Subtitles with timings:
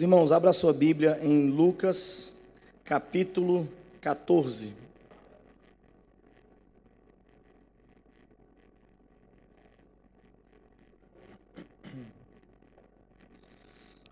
[0.00, 2.30] Irmãos, abra sua Bíblia em Lucas,
[2.84, 3.68] capítulo
[4.00, 4.72] 14.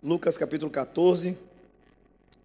[0.03, 1.37] Lucas, capítulo 14.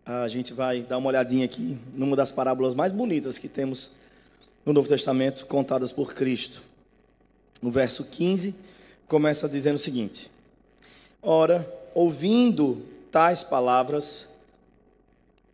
[0.06, 3.92] A gente vai dar uma olhadinha aqui numa das parábolas mais bonitas que temos
[4.64, 6.62] no Novo Testamento, contadas por Cristo.
[7.62, 8.54] No verso 15,
[9.08, 10.30] começa dizendo o seguinte:
[11.24, 14.28] Ora, ouvindo tais palavras,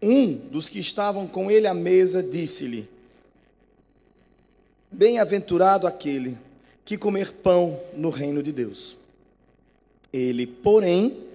[0.02, 2.88] um dos que estavam com ele à mesa disse-lhe:
[4.91, 6.38] Bem-aventurado aquele
[6.85, 8.95] que comer pão no reino de Deus.
[10.13, 11.25] Ele, porém,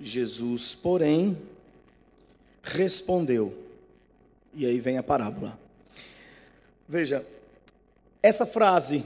[0.00, 1.36] Jesus, porém,
[2.62, 3.52] respondeu.
[4.54, 5.58] E aí vem a parábola.
[6.88, 7.26] Veja,
[8.22, 9.04] essa frase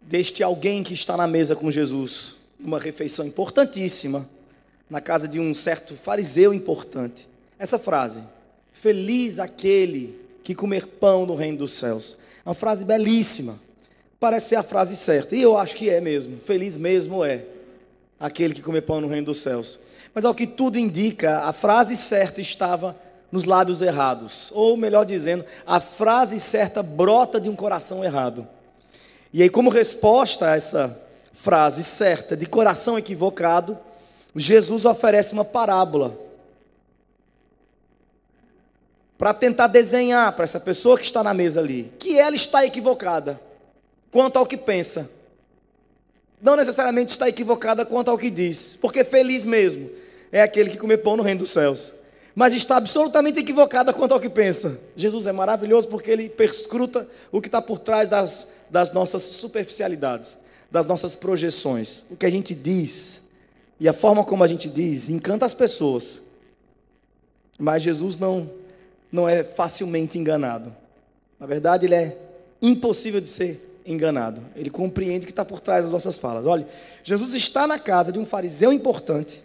[0.00, 4.28] deste alguém que está na mesa com Jesus, uma refeição importantíssima,
[4.92, 7.26] na casa de um certo fariseu importante.
[7.58, 8.18] Essa frase,
[8.74, 12.18] feliz aquele que comer pão no reino dos céus.
[12.44, 13.58] É uma frase belíssima.
[14.20, 15.34] Parece ser a frase certa.
[15.34, 16.36] E eu acho que é mesmo.
[16.44, 17.42] Feliz mesmo é
[18.20, 19.78] aquele que comer pão no reino dos céus.
[20.14, 22.94] Mas ao que tudo indica, a frase certa estava
[23.30, 24.50] nos lábios errados.
[24.52, 28.46] Ou melhor dizendo, a frase certa brota de um coração errado.
[29.32, 31.00] E aí, como resposta a essa
[31.32, 33.78] frase certa de coração equivocado,
[34.34, 36.18] Jesus oferece uma parábola
[39.18, 43.40] para tentar desenhar para essa pessoa que está na mesa ali que ela está equivocada
[44.10, 45.08] quanto ao que pensa.
[46.40, 49.88] Não necessariamente está equivocada quanto ao que diz, porque feliz mesmo
[50.32, 51.92] é aquele que come pão no reino dos céus.
[52.34, 54.78] Mas está absolutamente equivocada quanto ao que pensa.
[54.96, 60.36] Jesus é maravilhoso porque ele perscruta o que está por trás das, das nossas superficialidades,
[60.70, 62.04] das nossas projeções.
[62.10, 63.21] O que a gente diz
[63.82, 66.22] e a forma como a gente diz encanta as pessoas.
[67.58, 68.48] Mas Jesus não,
[69.10, 70.72] não é facilmente enganado.
[71.36, 72.16] Na verdade, ele é
[72.62, 74.40] impossível de ser enganado.
[74.54, 76.46] Ele compreende o que está por trás das nossas falas.
[76.46, 76.64] Olha,
[77.02, 79.42] Jesus está na casa de um fariseu importante.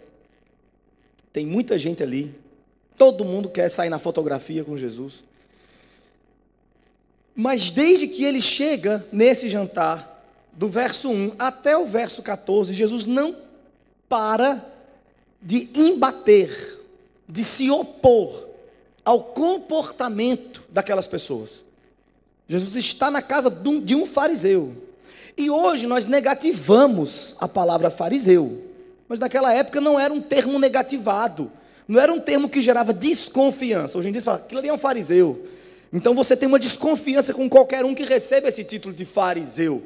[1.32, 2.32] Tem muita gente ali.
[2.96, 5.24] Todo mundo quer sair na fotografia com Jesus.
[7.34, 13.04] Mas desde que ele chega nesse jantar, do verso 1 até o verso 14, Jesus
[13.04, 13.47] não
[14.08, 14.64] para
[15.40, 16.80] de embater,
[17.28, 18.46] de se opor
[19.04, 21.62] ao comportamento daquelas pessoas.
[22.48, 24.72] Jesus está na casa de um fariseu.
[25.36, 28.64] E hoje nós negativamos a palavra fariseu.
[29.08, 31.52] Mas naquela época não era um termo negativado.
[31.86, 33.96] Não era um termo que gerava desconfiança.
[33.96, 35.46] Hoje em dia você fala, aquilo ali é um fariseu.
[35.92, 39.82] Então você tem uma desconfiança com qualquer um que recebe esse título de fariseu.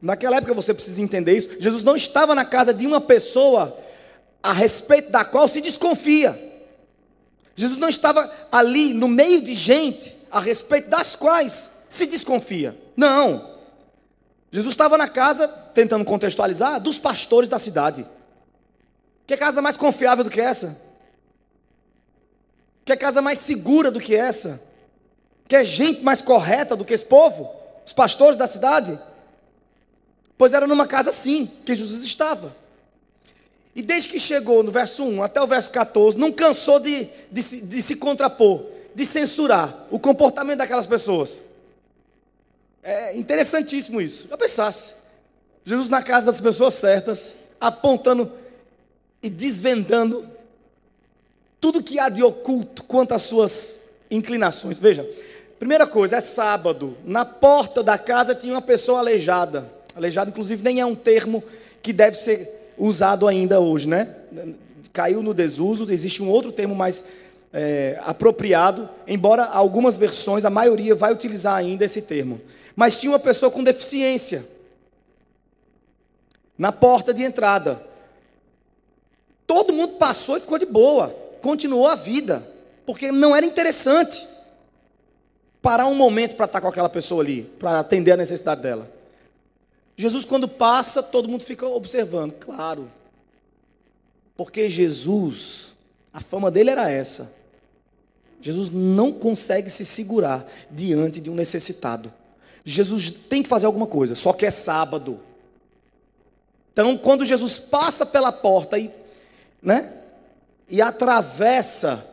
[0.00, 1.50] Naquela época você precisa entender isso.
[1.58, 3.76] Jesus não estava na casa de uma pessoa
[4.42, 6.46] a respeito da qual se desconfia.
[7.56, 12.78] Jesus não estava ali no meio de gente a respeito das quais se desconfia.
[12.96, 13.58] Não.
[14.52, 18.06] Jesus estava na casa, tentando contextualizar, dos pastores da cidade.
[19.26, 20.80] Que casa mais confiável do que essa?
[22.84, 24.60] Que casa mais segura do que essa?
[25.46, 27.50] Que é gente mais correta do que esse povo?
[27.84, 28.98] Os pastores da cidade?
[30.38, 32.56] Pois era numa casa assim que Jesus estava.
[33.74, 37.60] E desde que chegou no verso 1 até o verso 14, não cansou de, de,
[37.60, 41.42] de se contrapor, de censurar o comportamento daquelas pessoas.
[42.82, 44.28] É interessantíssimo isso.
[44.30, 44.94] Eu pensasse,
[45.64, 48.32] Jesus na casa das pessoas certas, apontando
[49.22, 50.28] e desvendando
[51.60, 54.78] tudo que há de oculto quanto às suas inclinações.
[54.78, 55.08] Veja,
[55.58, 56.96] primeira coisa, é sábado.
[57.04, 59.77] Na porta da casa tinha uma pessoa aleijada.
[59.94, 61.42] Aleijado, inclusive, nem é um termo
[61.82, 64.14] que deve ser usado ainda hoje, né?
[64.92, 67.02] Caiu no desuso, existe um outro termo mais
[67.52, 72.40] é, apropriado, embora algumas versões, a maioria vai utilizar ainda esse termo.
[72.76, 74.46] Mas tinha uma pessoa com deficiência
[76.56, 77.82] na porta de entrada.
[79.46, 82.46] Todo mundo passou e ficou de boa, continuou a vida,
[82.84, 84.26] porque não era interessante
[85.62, 88.97] parar um momento para estar com aquela pessoa ali, para atender a necessidade dela.
[89.98, 92.88] Jesus, quando passa, todo mundo fica observando, claro.
[94.36, 95.72] Porque Jesus,
[96.12, 97.32] a fama dele era essa.
[98.40, 102.14] Jesus não consegue se segurar diante de um necessitado.
[102.64, 105.18] Jesus tem que fazer alguma coisa, só que é sábado.
[106.72, 108.92] Então, quando Jesus passa pela porta e,
[109.60, 109.92] né,
[110.68, 112.06] e atravessa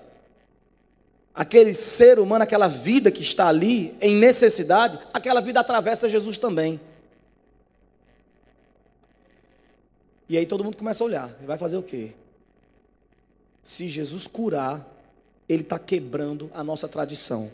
[1.36, 6.80] aquele ser humano, aquela vida que está ali em necessidade, aquela vida atravessa Jesus também.
[10.28, 11.36] E aí todo mundo começa a olhar.
[11.38, 12.12] Ele vai fazer o quê?
[13.62, 14.88] Se Jesus curar,
[15.48, 17.52] ele está quebrando a nossa tradição,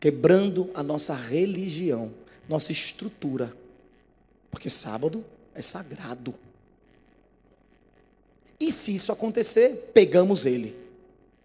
[0.00, 2.12] quebrando a nossa religião,
[2.48, 3.54] nossa estrutura.
[4.50, 5.24] Porque sábado
[5.54, 6.34] é sagrado.
[8.58, 10.76] E se isso acontecer, pegamos ele.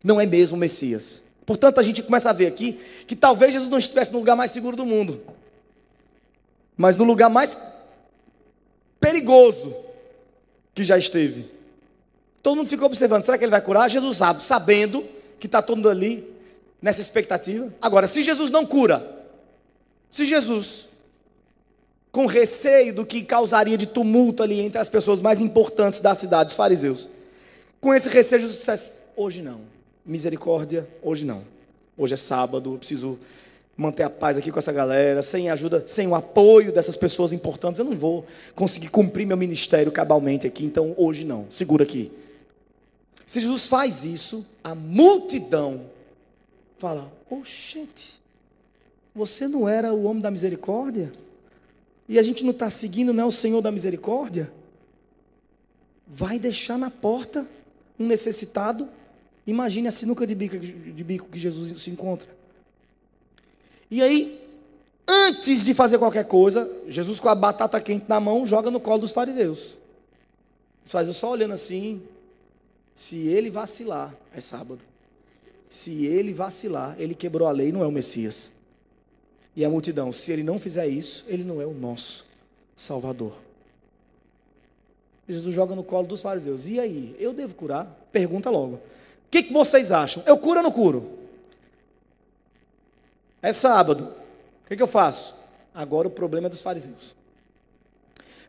[0.04, 1.22] Não é mesmo o Messias.
[1.46, 4.52] Portanto, a gente começa a ver aqui que talvez Jesus não estivesse no lugar mais
[4.52, 5.22] seguro do mundo,
[6.76, 7.58] mas no lugar mais
[9.00, 9.74] perigoso
[10.78, 11.50] que já esteve.
[12.44, 13.90] Todo mundo ficou observando: será que ele vai curar?
[13.90, 15.04] Jesus sabe, sabendo
[15.40, 16.24] que está todo mundo ali
[16.80, 17.74] nessa expectativa.
[17.82, 19.26] Agora, se Jesus não cura,
[20.12, 20.88] se Jesus
[22.12, 26.52] com receio do que causaria de tumulto ali entre as pessoas mais importantes da cidade,
[26.52, 27.10] os fariseus.
[27.82, 29.62] Com esse receio, Jesus disse: hoje não,
[30.06, 31.44] misericórdia, hoje não.
[31.98, 33.18] Hoje é sábado, eu preciso
[33.78, 37.80] manter a paz aqui com essa galera, sem ajuda, sem o apoio dessas pessoas importantes,
[37.80, 38.26] eu não vou
[38.56, 42.12] conseguir cumprir meu ministério cabalmente aqui, então hoje não, segura aqui.
[43.26, 45.82] Se Jesus faz isso, a multidão
[46.80, 48.20] fala: Oxente,
[49.14, 51.12] você não era o homem da misericórdia?
[52.08, 54.52] e a gente não está seguindo não é o Senhor da misericórdia,
[56.08, 57.46] vai deixar na porta
[58.00, 58.88] um necessitado.
[59.46, 62.37] Imagine a sinuca de bico, de bico que Jesus se encontra.
[63.90, 64.42] E aí,
[65.08, 69.00] antes de fazer qualquer coisa, Jesus com a batata quente na mão joga no colo
[69.00, 69.78] dos fariseus.
[70.86, 72.02] Os fariseus só olhando assim.
[72.96, 74.80] Se ele vacilar, é sábado.
[75.70, 78.52] Se ele vacilar, ele quebrou a lei, não é o Messias.
[79.56, 82.26] E a multidão, se ele não fizer isso, ele não é o nosso
[82.76, 83.34] Salvador.
[85.28, 86.68] Jesus joga no colo dos fariseus.
[86.68, 87.86] E aí, eu devo curar?
[88.12, 88.76] Pergunta logo.
[88.76, 88.82] O
[89.30, 90.24] que, que vocês acham?
[90.26, 91.17] Eu curo ou não curo?
[93.42, 94.14] É sábado.
[94.64, 95.36] O que, que eu faço?
[95.74, 97.16] Agora o problema é dos fariseus.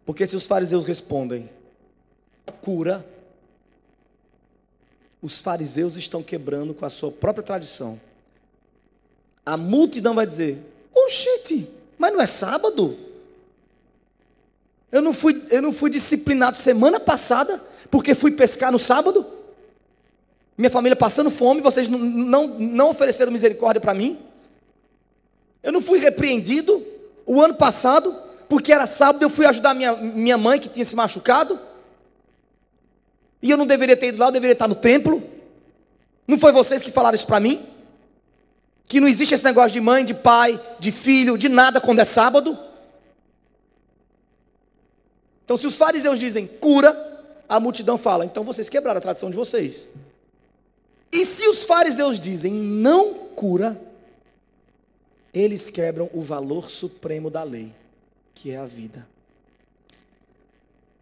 [0.05, 1.50] Porque se os fariseus respondem,
[2.62, 3.05] cura,
[5.20, 8.00] os fariseus estão quebrando com a sua própria tradição.
[9.44, 10.58] A multidão vai dizer:
[10.94, 12.96] Oxente, mas não é sábado?
[14.91, 19.26] Eu não fui, eu não fui disciplinado semana passada porque fui pescar no sábado?
[20.56, 24.19] Minha família passando fome, vocês não, não, não ofereceram misericórdia para mim?
[25.62, 26.84] Eu não fui repreendido
[27.26, 30.96] o ano passado porque era sábado eu fui ajudar minha, minha mãe que tinha se
[30.96, 31.60] machucado?
[33.43, 35.22] E eu não deveria ter ido lá, eu deveria estar no templo?
[36.26, 37.66] Não foi vocês que falaram isso para mim?
[38.87, 42.05] Que não existe esse negócio de mãe, de pai, de filho, de nada quando é
[42.05, 42.58] sábado.
[45.44, 47.06] Então, se os fariseus dizem cura,
[47.49, 49.87] a multidão fala, então vocês quebraram a tradição de vocês.
[51.10, 53.81] E se os fariseus dizem não cura,
[55.38, 57.73] eles quebram o valor supremo da lei,
[58.35, 59.06] que é a vida.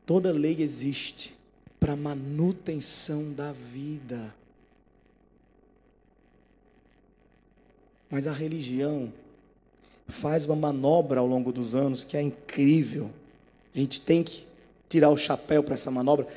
[0.04, 1.34] Toda lei existe
[1.80, 4.34] para manutenção da vida.
[8.10, 9.12] Mas a religião
[10.06, 13.10] faz uma manobra ao longo dos anos que é incrível.
[13.74, 14.46] A gente tem que
[14.88, 16.28] tirar o chapéu para essa manobra.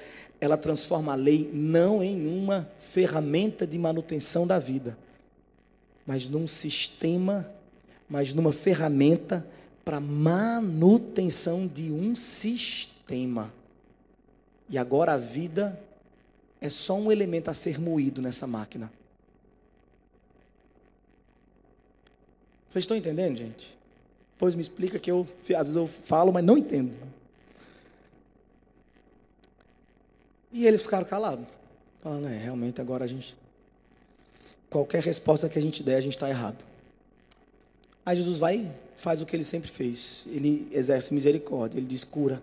[0.41, 4.97] Ela transforma a lei não em uma ferramenta de manutenção da vida,
[6.07, 7.49] mas num sistema,
[8.09, 9.45] mas numa ferramenta
[9.85, 13.53] para manutenção de um sistema.
[14.69, 15.79] E agora a vida
[16.61, 18.91] é só um elemento a ser moído nessa máquina.
[22.69, 23.75] Vocês estão entendendo, gente?
[24.37, 26.93] Pois me explica que eu, às vezes eu falo, mas não entendo.
[30.51, 31.45] E eles ficaram calados.
[31.99, 33.35] Falando, é, realmente agora a gente.
[34.69, 36.68] Qualquer resposta que a gente der, a gente está errado.
[38.09, 40.23] Aí Jesus vai faz o que ele sempre fez.
[40.25, 42.41] Ele exerce misericórdia, ele diz cura.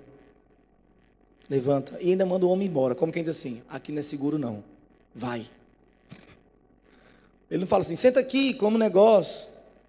[1.51, 1.99] Levanta.
[2.01, 2.95] E ainda manda o homem embora.
[2.95, 4.63] Como quem diz assim: aqui não é seguro, não.
[5.13, 5.45] Vai.
[7.51, 9.49] Ele não fala assim, senta aqui, como negócio.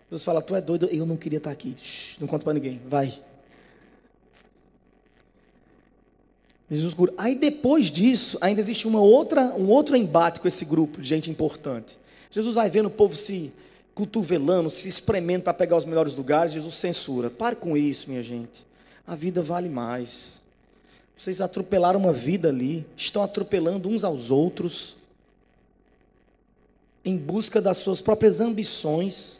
[0.09, 1.75] Deus fala, tu é doido, eu não queria estar aqui.
[1.77, 3.13] Shhh, não conta para ninguém, vai.
[6.71, 7.13] Jesus cura.
[7.19, 11.29] Aí depois disso, ainda existe uma outra, um outro embate com esse grupo de gente
[11.29, 11.99] importante.
[12.31, 13.53] Jesus vai vendo o povo se
[13.97, 16.53] cotovelando, se espremendo para pegar os melhores lugares.
[16.53, 17.29] Jesus censura.
[17.29, 18.63] Pare com isso, minha gente.
[19.05, 20.39] A vida vale mais.
[21.17, 24.95] Vocês atropelaram uma vida ali, estão atropelando uns aos outros,
[27.03, 29.39] em busca das suas próprias ambições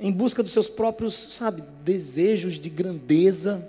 [0.00, 3.68] em busca dos seus próprios, sabe, desejos de grandeza,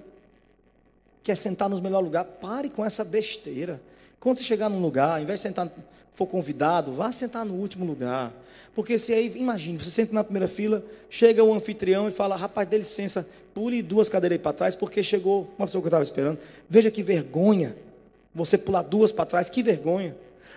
[1.22, 3.82] quer sentar no melhor lugar, pare com essa besteira.
[4.18, 5.70] Quando você chegar num lugar, ao invés de sentar,
[6.14, 8.34] for convidado, vá sentar no último lugar.
[8.74, 12.68] Porque se aí, imagine, você senta na primeira fila, chega o anfitrião e fala, rapaz,
[12.68, 16.40] dê licença, pule duas cadeiras para trás, porque chegou uma pessoa que eu estava esperando.
[16.70, 17.76] Veja que vergonha,
[18.34, 20.16] você pular duas para trás, que vergonha.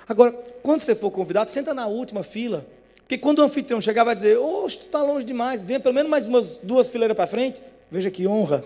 [0.09, 0.33] Agora,
[0.63, 2.65] quando você for convidado, senta na última fila.
[2.99, 6.11] Porque quando o anfitrião chegar, vai dizer: Oxe, tu está longe demais, venha pelo menos
[6.11, 7.63] mais umas duas fileiras para frente.
[7.91, 8.65] Veja que honra.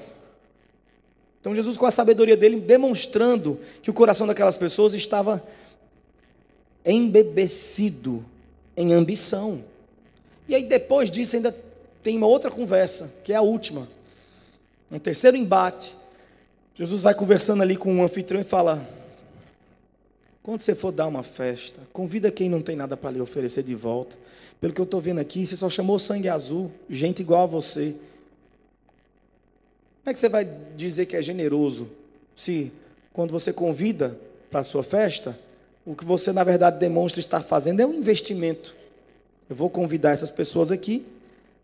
[1.41, 5.43] Então, Jesus, com a sabedoria dele, demonstrando que o coração daquelas pessoas estava
[6.91, 8.25] embebecido
[8.77, 9.65] em ambição.
[10.49, 11.55] E aí, depois disso, ainda
[12.03, 13.89] tem uma outra conversa, que é a última.
[14.91, 15.97] Um terceiro embate.
[16.75, 18.89] Jesus vai conversando ali com um anfitrião e fala:
[20.43, 23.75] quando você for dar uma festa, convida quem não tem nada para lhe oferecer de
[23.75, 24.17] volta.
[24.61, 27.95] Pelo que eu estou vendo aqui, você só chamou sangue azul, gente igual a você.
[30.03, 31.89] Como é que você vai dizer que é generoso
[32.35, 32.73] se,
[33.13, 34.19] quando você convida
[34.51, 35.39] para a sua festa,
[35.89, 38.75] o que você na verdade demonstra estar fazendo é um investimento?
[39.49, 41.03] Eu vou convidar essas pessoas aqui,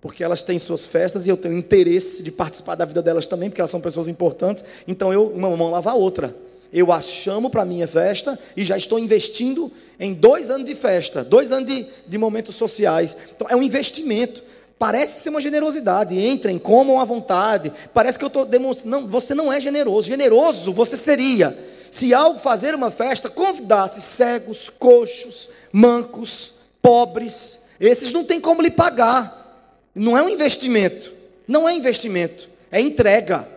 [0.01, 3.51] porque elas têm suas festas e eu tenho interesse de participar da vida delas também,
[3.51, 4.65] porque elas são pessoas importantes.
[4.89, 6.35] Então eu, uma mão lava a outra.
[6.73, 10.75] Eu as chamo para a minha festa e já estou investindo em dois anos de
[10.75, 13.15] festa, dois anos de, de momentos sociais.
[13.37, 14.43] Então é um investimento.
[14.79, 16.19] Parece ser uma generosidade.
[16.19, 17.71] Entrem, comam à vontade.
[17.93, 18.89] Parece que eu estou demonstrando.
[18.89, 20.09] Não, você não é generoso.
[20.09, 27.61] Generoso você seria se ao fazer uma festa convidasse cegos, coxos, mancos, pobres.
[27.79, 29.87] Esses não tem como lhe pagar.
[29.95, 31.13] Não é um investimento.
[31.47, 32.49] Não é investimento.
[32.69, 33.49] É entrega.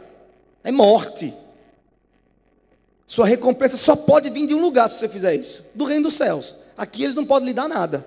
[0.64, 1.34] É morte.
[3.08, 6.14] Sua recompensa só pode vir de um lugar se você fizer isso do reino dos
[6.14, 6.56] céus.
[6.78, 8.06] Aqui eles não podem lhe dar nada.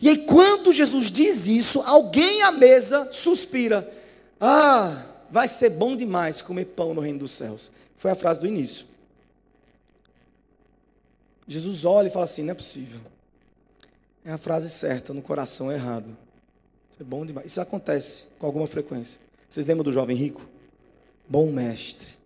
[0.00, 3.88] E aí, quando Jesus diz isso, alguém à mesa suspira:
[4.40, 7.70] Ah, vai ser bom demais comer pão no reino dos céus.
[7.96, 8.89] Foi a frase do início.
[11.50, 13.00] Jesus olha e fala assim: Não é possível.
[14.24, 16.16] É a frase certa no coração errado.
[16.92, 17.50] Isso é bom demais.
[17.50, 19.20] Isso acontece com alguma frequência.
[19.48, 20.46] Vocês lembram do jovem rico?
[21.28, 22.20] Bom mestre.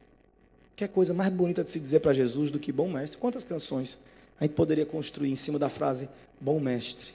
[0.77, 3.17] Que coisa mais bonita de se dizer para Jesus do que bom mestre?
[3.17, 3.97] Quantas canções
[4.39, 7.13] a gente poderia construir em cima da frase bom mestre?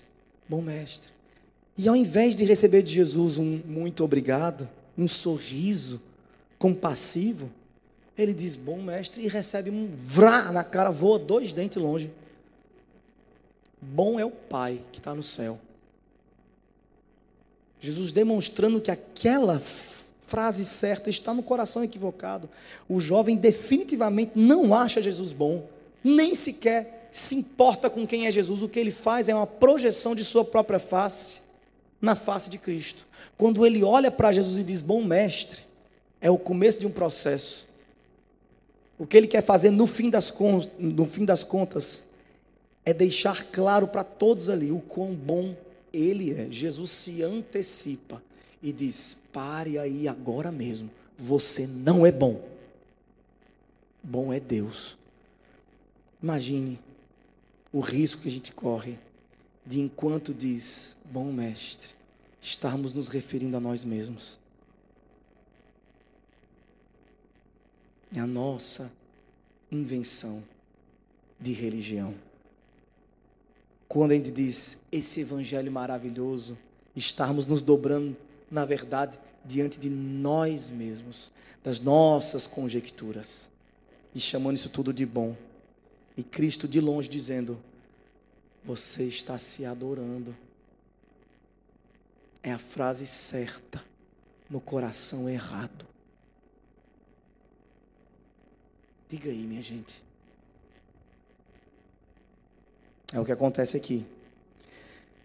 [0.47, 1.11] Bom mestre.
[1.77, 6.01] E ao invés de receber de Jesus um muito obrigado, um sorriso
[6.57, 7.51] compassivo,
[8.21, 12.11] ele diz bom mestre e recebe um vrá na cara, voa dois dentes longe.
[13.81, 15.59] Bom é o Pai que está no céu.
[17.79, 19.61] Jesus demonstrando que aquela
[20.27, 22.49] frase certa está no coração equivocado.
[22.87, 25.67] O jovem definitivamente não acha Jesus bom,
[26.03, 28.61] nem sequer se importa com quem é Jesus.
[28.61, 31.41] O que ele faz é uma projeção de sua própria face
[32.01, 33.07] na face de Cristo.
[33.37, 35.61] Quando ele olha para Jesus e diz: Bom mestre,
[36.21, 37.68] é o começo de um processo.
[38.99, 40.31] O que ele quer fazer no fim das,
[40.77, 42.03] no fim das contas
[42.85, 45.55] é deixar claro para todos ali o quão bom
[45.93, 46.51] ele é.
[46.51, 48.21] Jesus se antecipa
[48.61, 52.41] e diz: pare aí agora mesmo, você não é bom.
[54.03, 54.97] Bom é Deus.
[56.21, 56.77] Imagine
[57.71, 58.97] o risco que a gente corre
[59.65, 61.89] de, enquanto diz, bom mestre,
[62.41, 64.38] estarmos nos referindo a nós mesmos.
[68.13, 68.91] É a nossa
[69.71, 70.43] invenção
[71.39, 72.13] de religião.
[73.87, 76.57] Quando a gente diz esse evangelho maravilhoso,
[76.95, 78.15] estarmos nos dobrando
[78.49, 81.31] na verdade, diante de nós mesmos,
[81.63, 83.49] das nossas conjecturas,
[84.13, 85.35] e chamando isso tudo de bom.
[86.17, 87.59] E Cristo de longe dizendo:
[88.65, 90.35] Você está se adorando.
[92.41, 93.83] É a frase certa
[94.49, 95.85] no coração errado.
[99.09, 100.03] Diga aí, minha gente.
[103.11, 104.05] É o que acontece aqui.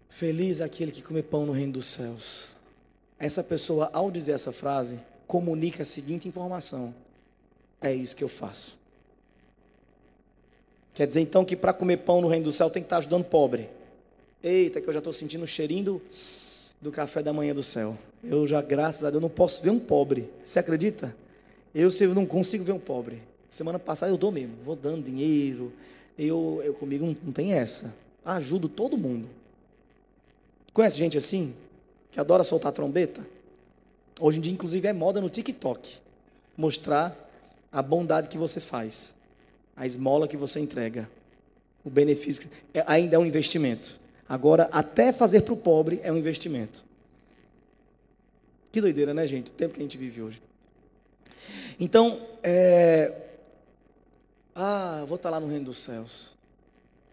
[0.08, 2.48] Feliz aquele que come pão no reino dos céus.
[3.18, 6.94] Essa pessoa, ao dizer essa frase, comunica a seguinte informação:
[7.80, 8.78] é isso que eu faço.
[10.94, 13.24] Quer dizer então que para comer pão no reino do céu tem que estar ajudando
[13.24, 13.68] pobre.
[14.42, 16.02] Eita, que eu já estou sentindo o cheirinho do,
[16.80, 17.98] do café da manhã do céu.
[18.22, 20.30] Eu já, graças a Deus, não posso ver um pobre.
[20.42, 21.14] Você acredita?
[21.74, 23.20] Eu, eu não consigo ver um pobre.
[23.54, 25.72] Semana passada eu dou mesmo, vou dando dinheiro.
[26.18, 27.94] Eu, eu comigo não, não tem essa.
[28.24, 29.28] Ajudo todo mundo.
[30.72, 31.54] Conhece gente assim?
[32.10, 33.24] que adora soltar trombeta.
[34.18, 35.98] Hoje em dia, inclusive, é moda no TikTok
[36.56, 37.16] mostrar
[37.70, 39.14] a bondade que você faz,
[39.76, 41.08] a esmola que você entrega,
[41.84, 42.50] o benefício.
[42.72, 43.98] É, ainda é um investimento.
[44.28, 46.84] Agora, até fazer para o pobre é um investimento.
[48.72, 49.48] Que doideira, né, gente?
[49.48, 50.42] O tempo que a gente vive hoje.
[51.78, 53.12] Então, é...
[54.54, 56.32] ah, vou estar lá no reino dos céus.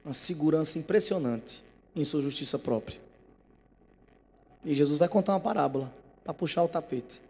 [0.06, 1.64] Uma segurança impressionante
[1.96, 3.00] em sua justiça própria.
[4.64, 5.92] E Jesus vai contar uma parábola
[6.24, 7.22] para puxar o tapete.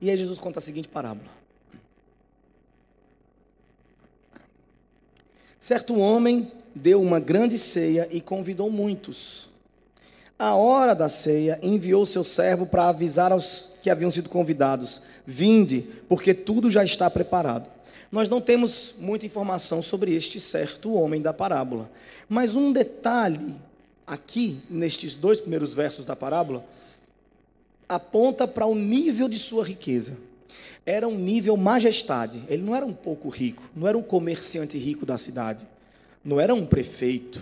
[0.00, 1.30] E aí Jesus conta a seguinte parábola.
[5.58, 9.48] Certo homem deu uma grande ceia e convidou muitos.
[10.38, 15.86] A hora da ceia, enviou seu servo para avisar aos que haviam sido convidados: Vinde,
[16.08, 17.70] porque tudo já está preparado.
[18.12, 21.90] Nós não temos muita informação sobre este certo homem da parábola,
[22.28, 23.56] mas um detalhe
[24.06, 26.64] aqui, nestes dois primeiros versos da parábola,
[27.88, 30.18] aponta para o nível de sua riqueza.
[30.84, 32.44] Era um nível majestade.
[32.48, 35.66] Ele não era um pouco rico, não era um comerciante rico da cidade,
[36.22, 37.40] não era um prefeito.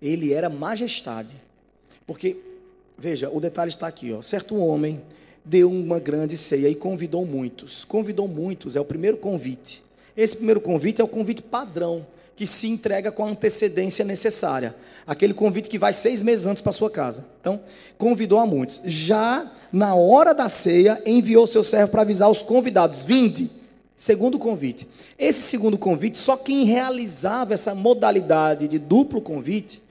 [0.00, 1.47] Ele era majestade.
[2.08, 2.38] Porque,
[2.96, 4.22] veja, o detalhe está aqui, ó.
[4.22, 5.02] Certo homem
[5.44, 7.84] deu uma grande ceia e convidou muitos.
[7.84, 9.82] Convidou muitos, é o primeiro convite.
[10.16, 14.74] Esse primeiro convite é o convite padrão, que se entrega com a antecedência necessária.
[15.06, 17.26] Aquele convite que vai seis meses antes para sua casa.
[17.42, 17.60] Então,
[17.98, 18.80] convidou a muitos.
[18.86, 23.50] Já na hora da ceia, enviou seu servo para avisar os convidados: vinde.
[23.94, 24.88] Segundo convite.
[25.18, 29.82] Esse segundo convite, só quem realizava essa modalidade de duplo convite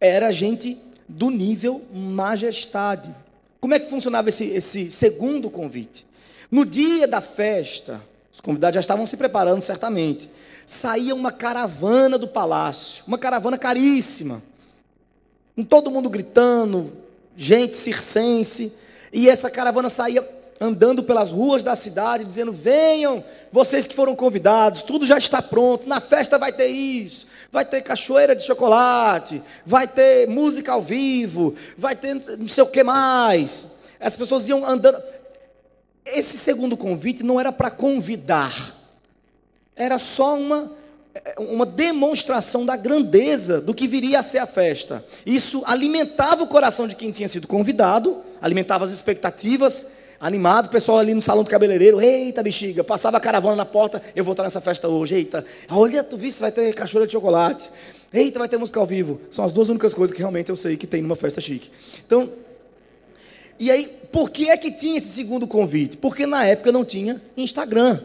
[0.00, 0.78] era gente
[1.10, 3.14] do nível majestade.
[3.60, 6.06] Como é que funcionava esse, esse segundo convite?
[6.50, 8.02] No dia da festa,
[8.32, 10.30] os convidados já estavam se preparando certamente.
[10.66, 14.42] Saía uma caravana do palácio, uma caravana caríssima,
[15.56, 16.92] com todo mundo gritando,
[17.36, 18.72] gente circense,
[19.12, 20.26] e essa caravana saía
[20.60, 25.88] andando pelas ruas da cidade, dizendo: Venham, vocês que foram convidados, tudo já está pronto,
[25.88, 31.54] na festa vai ter isso, vai ter cachoeira de chocolate, vai ter música ao vivo,
[31.76, 33.66] vai ter não sei o que mais.
[33.98, 35.02] As pessoas iam andando.
[36.04, 38.74] Esse segundo convite não era para convidar,
[39.76, 40.72] era só uma,
[41.36, 45.04] uma demonstração da grandeza do que viria a ser a festa.
[45.26, 49.86] Isso alimentava o coração de quem tinha sido convidado, alimentava as expectativas
[50.20, 54.02] animado, o pessoal ali no salão do cabeleireiro, eita bexiga, passava a caravana na porta,
[54.14, 57.70] eu vou estar nessa festa hoje, eita, olha, tu viste, vai ter cachoeira de chocolate,
[58.12, 60.76] eita, vai ter música ao vivo, são as duas únicas coisas que realmente eu sei
[60.76, 61.70] que tem numa festa chique.
[62.06, 62.30] Então,
[63.58, 65.96] e aí, por que é que tinha esse segundo convite?
[65.96, 68.00] Porque na época não tinha Instagram.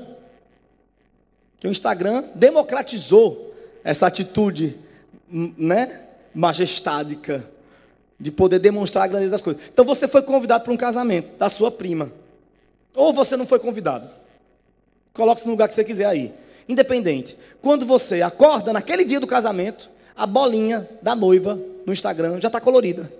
[1.59, 4.77] Que o Instagram democratizou essa atitude,
[5.29, 6.01] né,
[6.33, 7.49] majestádica
[8.19, 9.61] de poder demonstrar a grandeza das coisas.
[9.71, 12.11] Então você foi convidado para um casamento da sua prima.
[12.93, 14.09] Ou você não foi convidado.
[15.13, 16.33] Coloque-se no lugar que você quiser aí.
[16.67, 17.37] Independente.
[17.61, 22.59] Quando você acorda naquele dia do casamento, a bolinha da noiva no Instagram já está
[22.59, 23.11] colorida.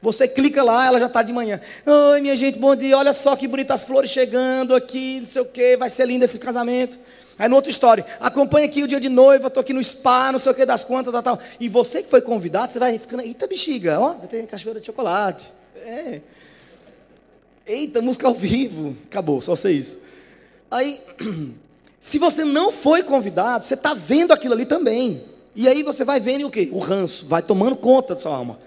[0.00, 1.60] Você clica lá, ela já está de manhã.
[1.86, 2.96] Oi, minha gente, bom dia.
[2.96, 6.38] Olha só que bonitas flores chegando aqui, não sei o que, vai ser lindo esse
[6.38, 6.98] casamento.
[7.38, 10.38] Aí no outra história, acompanha aqui o dia de noiva, estou aqui no spa, não
[10.38, 11.38] sei o que das contas, tal, tal.
[11.58, 14.86] E você que foi convidado, você vai ficando, eita bexiga, ó, vai ter cachoeira de
[14.86, 15.52] chocolate.
[15.76, 16.20] É.
[17.66, 18.96] Eita, música ao vivo.
[19.06, 19.98] Acabou, só sei isso.
[20.70, 21.00] Aí,
[21.98, 25.24] se você não foi convidado, você está vendo aquilo ali também.
[25.56, 26.68] E aí você vai vendo o quê?
[26.72, 28.58] O ranço, vai tomando conta da sua alma.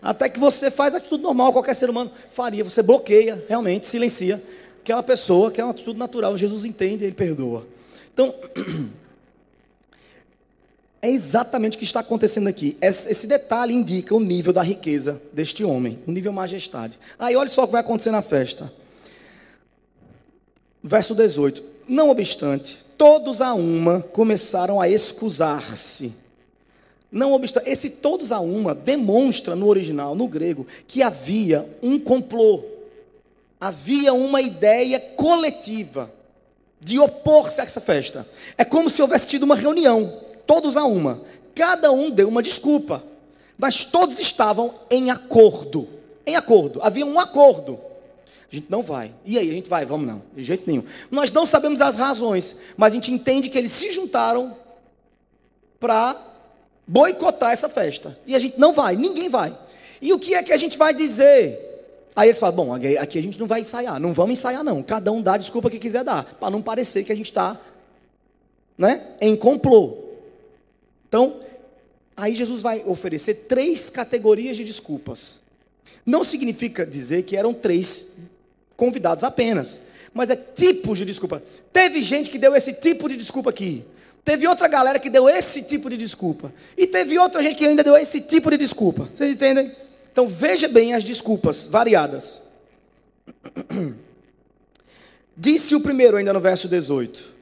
[0.00, 2.64] Até que você faz a atitude normal, qualquer ser humano faria.
[2.64, 4.42] Você bloqueia, realmente, silencia
[4.82, 6.36] aquela pessoa, que é uma atitude natural.
[6.36, 7.66] Jesus entende e ele perdoa.
[8.18, 8.34] Então,
[11.00, 12.76] é exatamente o que está acontecendo aqui.
[12.80, 16.98] Esse detalhe indica o nível da riqueza deste homem, o nível majestade.
[17.16, 18.72] Aí olha só o que vai acontecer na festa.
[20.82, 21.62] Verso 18.
[21.86, 26.12] Não obstante, todos a uma começaram a excusar-se.
[27.12, 32.64] Não obstante, esse todos a uma demonstra no original, no grego, que havia um complô,
[33.60, 36.17] havia uma ideia coletiva
[36.80, 38.26] de opor-se a essa festa.
[38.56, 41.22] É como se houvesse tido uma reunião, todos a uma.
[41.54, 43.02] Cada um deu uma desculpa,
[43.56, 45.88] mas todos estavam em acordo.
[46.26, 47.80] Em acordo, havia um acordo.
[48.50, 49.12] A gente não vai.
[49.26, 49.84] E aí, a gente vai?
[49.84, 50.84] Vamos não, de jeito nenhum.
[51.10, 54.56] Nós não sabemos as razões, mas a gente entende que eles se juntaram
[55.78, 56.16] para
[56.86, 58.18] boicotar essa festa.
[58.26, 59.56] E a gente não vai, ninguém vai.
[60.00, 61.67] E o que é que a gente vai dizer?
[62.18, 64.82] Aí eles falam: bom, aqui a gente não vai ensaiar, não vamos ensaiar, não.
[64.82, 67.56] Cada um dá a desculpa que quiser dar, para não parecer que a gente está
[68.76, 69.98] né, em complô.
[71.08, 71.38] Então,
[72.16, 75.38] aí Jesus vai oferecer três categorias de desculpas.
[76.04, 78.06] Não significa dizer que eram três
[78.76, 79.78] convidados apenas,
[80.12, 81.40] mas é tipos de desculpa.
[81.72, 83.84] Teve gente que deu esse tipo de desculpa aqui.
[84.24, 86.52] Teve outra galera que deu esse tipo de desculpa.
[86.76, 89.08] E teve outra gente que ainda deu esse tipo de desculpa.
[89.14, 89.70] Vocês entendem?
[90.18, 92.42] Então veja bem as desculpas variadas.
[95.36, 97.32] Disse o primeiro, ainda no verso 18: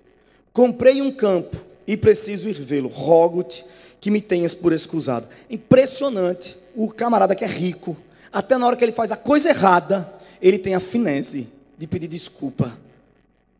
[0.53, 2.91] Comprei um campo e preciso ir vê-lo.
[2.91, 3.65] Rogo-te
[3.99, 5.27] que me tenhas por excusado.
[5.49, 7.97] Impressionante o camarada que é rico,
[8.31, 12.09] até na hora que ele faz a coisa errada, ele tem a finese de pedir
[12.09, 12.77] desculpa.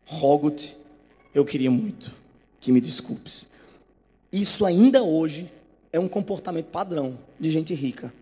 [0.05, 0.77] Rogo-te,
[1.33, 2.13] eu queria muito
[2.61, 3.47] que me desculpes.
[4.31, 5.51] Isso ainda hoje
[5.91, 8.13] é um comportamento padrão de gente rica.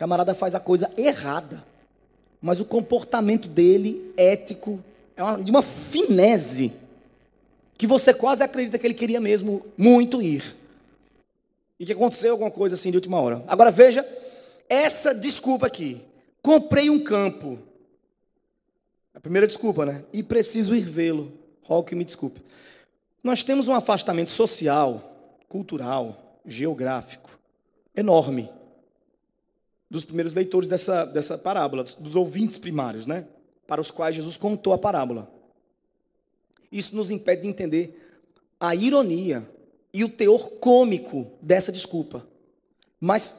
[0.00, 1.62] Camarada faz a coisa errada,
[2.40, 4.82] mas o comportamento dele, ético,
[5.14, 6.72] é uma, de uma finese
[7.76, 10.56] que você quase acredita que ele queria mesmo muito ir.
[11.78, 13.44] E que aconteceu alguma coisa assim de última hora.
[13.46, 14.08] Agora veja
[14.70, 16.00] essa desculpa aqui.
[16.40, 17.58] Comprei um campo.
[19.14, 20.02] A primeira desculpa, né?
[20.14, 21.30] E preciso ir vê-lo.
[21.62, 22.40] Rogo que me desculpe.
[23.22, 25.14] Nós temos um afastamento social,
[25.46, 27.38] cultural, geográfico
[27.94, 28.48] enorme
[29.90, 33.26] dos primeiros leitores dessa, dessa parábola, dos ouvintes primários, né?
[33.66, 35.30] Para os quais Jesus contou a parábola.
[36.70, 38.00] Isso nos impede de entender
[38.60, 39.48] a ironia
[39.92, 42.24] e o teor cômico dessa desculpa.
[43.00, 43.34] Mas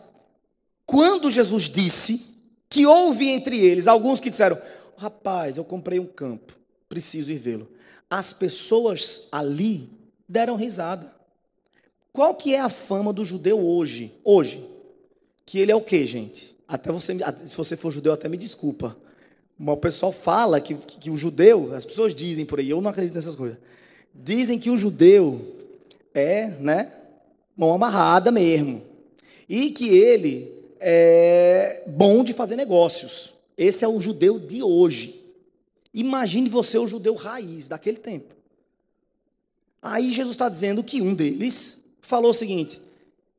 [0.86, 2.26] quando Jesus disse
[2.68, 4.60] que houve entre eles alguns que disseram:
[4.98, 6.58] Rapaz, eu comprei um campo,
[6.90, 7.70] preciso ir vê-lo.
[8.10, 9.90] As pessoas ali
[10.28, 11.14] deram risada.
[12.12, 14.14] Qual que é a fama do judeu hoje?
[14.24, 14.68] Hoje.
[15.52, 16.56] Que ele é o quê, gente?
[16.66, 18.96] Até você, se você for judeu, até me desculpa.
[19.60, 22.80] Mas o pessoal fala que, que, que o judeu, as pessoas dizem por aí, eu
[22.80, 23.58] não acredito nessas coisas.
[24.16, 25.58] Dizem que o judeu
[26.14, 26.94] é, né,
[27.54, 28.82] mão amarrada mesmo.
[29.50, 33.34] E que ele é bom de fazer negócios.
[33.58, 35.22] Esse é o judeu de hoje.
[35.94, 38.34] Imagine você o judeu raiz daquele tempo.
[39.82, 42.80] Aí Jesus está dizendo que um deles falou o seguinte: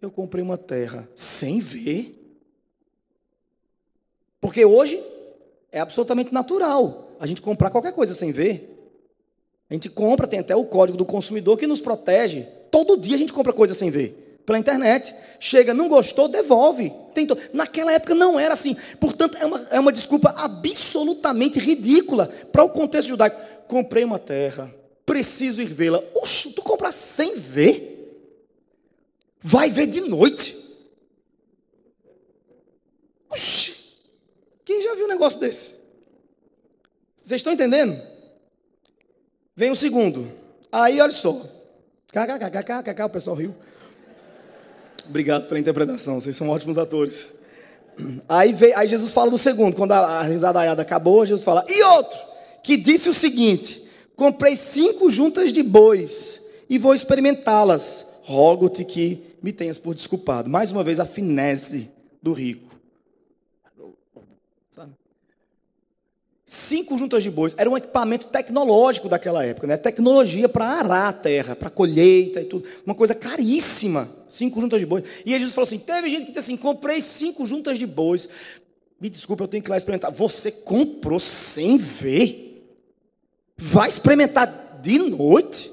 [0.03, 2.19] Eu comprei uma terra sem ver.
[4.41, 5.01] Porque hoje
[5.71, 8.69] é absolutamente natural a gente comprar qualquer coisa sem ver.
[9.71, 12.43] A gente compra, tem até o código do consumidor que nos protege.
[12.69, 14.41] Todo dia a gente compra coisa sem ver.
[14.45, 15.15] Pela internet.
[15.39, 16.93] Chega, não gostou, devolve.
[17.15, 17.39] Tentou.
[17.53, 18.77] Naquela época não era assim.
[18.99, 23.41] Portanto, é uma, é uma desculpa absolutamente ridícula para o contexto judaico.
[23.69, 24.75] Comprei uma terra,
[25.07, 26.03] preciso ir vê-la.
[26.13, 27.92] Oxe, tu compras sem ver?
[29.43, 30.57] Vai ver de noite.
[33.29, 33.75] Oxe,
[34.65, 35.75] quem já viu um negócio desse?
[37.17, 38.01] Vocês estão entendendo?
[39.57, 40.31] Vem o segundo.
[40.71, 41.45] Aí, olha só.
[42.09, 43.55] KKKKKK, o pessoal riu.
[45.09, 47.33] Obrigado pela interpretação, vocês são ótimos atores.
[48.29, 51.83] Aí, veio, aí Jesus fala do segundo, quando a, a risadaiada acabou, Jesus fala, e
[51.83, 52.19] outro,
[52.63, 53.83] que disse o seguinte:
[54.15, 58.07] comprei cinco juntas de bois e vou experimentá-las.
[58.23, 60.49] Rogo-te que me tenhas por desculpado.
[60.49, 61.91] Mais uma vez, a finesse
[62.23, 62.73] do rico.
[66.45, 67.55] Cinco juntas de bois.
[67.57, 69.79] Era um equipamento tecnológico daquela época, né?
[69.79, 72.69] Tecnologia para arar a terra, para colheita e tudo.
[72.85, 74.15] Uma coisa caríssima.
[74.29, 75.03] Cinco juntas de bois.
[75.25, 78.29] E Jesus falou assim: teve gente que disse assim: comprei cinco juntas de bois.
[79.01, 80.13] Me desculpe, eu tenho que ir lá experimentar.
[80.13, 82.77] Você comprou sem ver?
[83.57, 85.73] Vai experimentar de noite?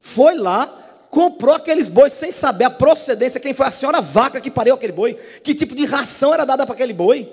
[0.00, 0.79] Foi lá,
[1.10, 4.92] comprou aqueles bois sem saber a procedência, quem foi a senhora vaca que pariu aquele
[4.92, 7.30] boi, que tipo de ração era dada para aquele boi.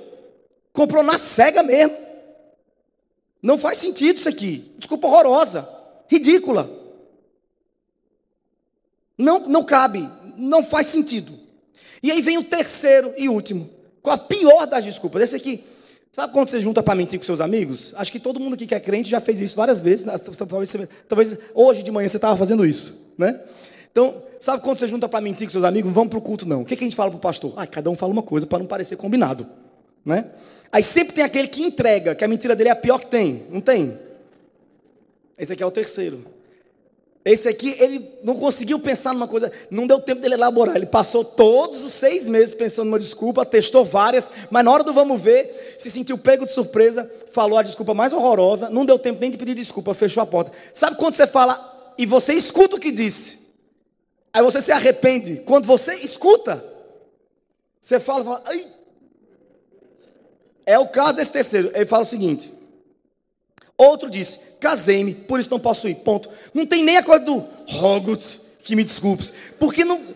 [0.74, 1.96] Comprou na cega mesmo.
[3.42, 4.74] Não faz sentido isso aqui.
[4.78, 5.70] Desculpa horrorosa,
[6.08, 6.70] ridícula.
[9.16, 11.40] Não, não cabe, não faz sentido.
[12.02, 13.70] E aí vem o terceiro e último,
[14.02, 15.22] com a pior das desculpas.
[15.24, 15.64] Esse aqui,
[16.12, 17.94] sabe quando você junta para mentir com seus amigos?
[17.96, 20.06] Acho que todo mundo aqui que é crente já fez isso várias vezes.
[20.48, 20.76] Talvez,
[21.08, 23.42] talvez hoje de manhã você estava fazendo isso, né?
[23.92, 25.92] Então, sabe quando você junta para mentir com seus amigos?
[25.92, 26.62] Vamos para o culto, não.
[26.62, 27.54] O que, que a gente fala para o pastor?
[27.56, 29.48] Ah, cada um fala uma coisa para não parecer combinado.
[30.06, 30.26] Né?
[30.72, 33.46] Aí sempre tem aquele que entrega, que a mentira dele é a pior que tem.
[33.50, 33.98] Não tem?
[35.38, 36.26] Esse aqui é o terceiro.
[37.26, 40.78] Esse aqui, ele não conseguiu pensar numa coisa, não deu tempo dele elaborar.
[40.78, 44.94] Ele passou todos os seis meses pensando numa desculpa, testou várias, mas na hora do
[44.94, 49.20] vamos ver, se sentiu pego de surpresa, falou a desculpa mais horrorosa, não deu tempo
[49.20, 50.54] nem de pedir desculpa, fechou a porta.
[50.72, 53.40] Sabe quando você fala e você escuta o que disse?
[54.32, 55.42] Aí você se arrepende.
[55.46, 56.64] Quando você escuta,
[57.82, 58.68] você fala, fala ai,
[60.66, 61.72] é o caso desse terceiro.
[61.74, 62.54] Ele fala o seguinte:
[63.78, 65.96] outro disse, casei-me, por isso não posso ir.
[65.96, 66.30] Ponto.
[66.54, 68.18] Não tem nem a coisa do rogo
[68.62, 69.34] que me desculpes.
[69.60, 70.16] Porque não.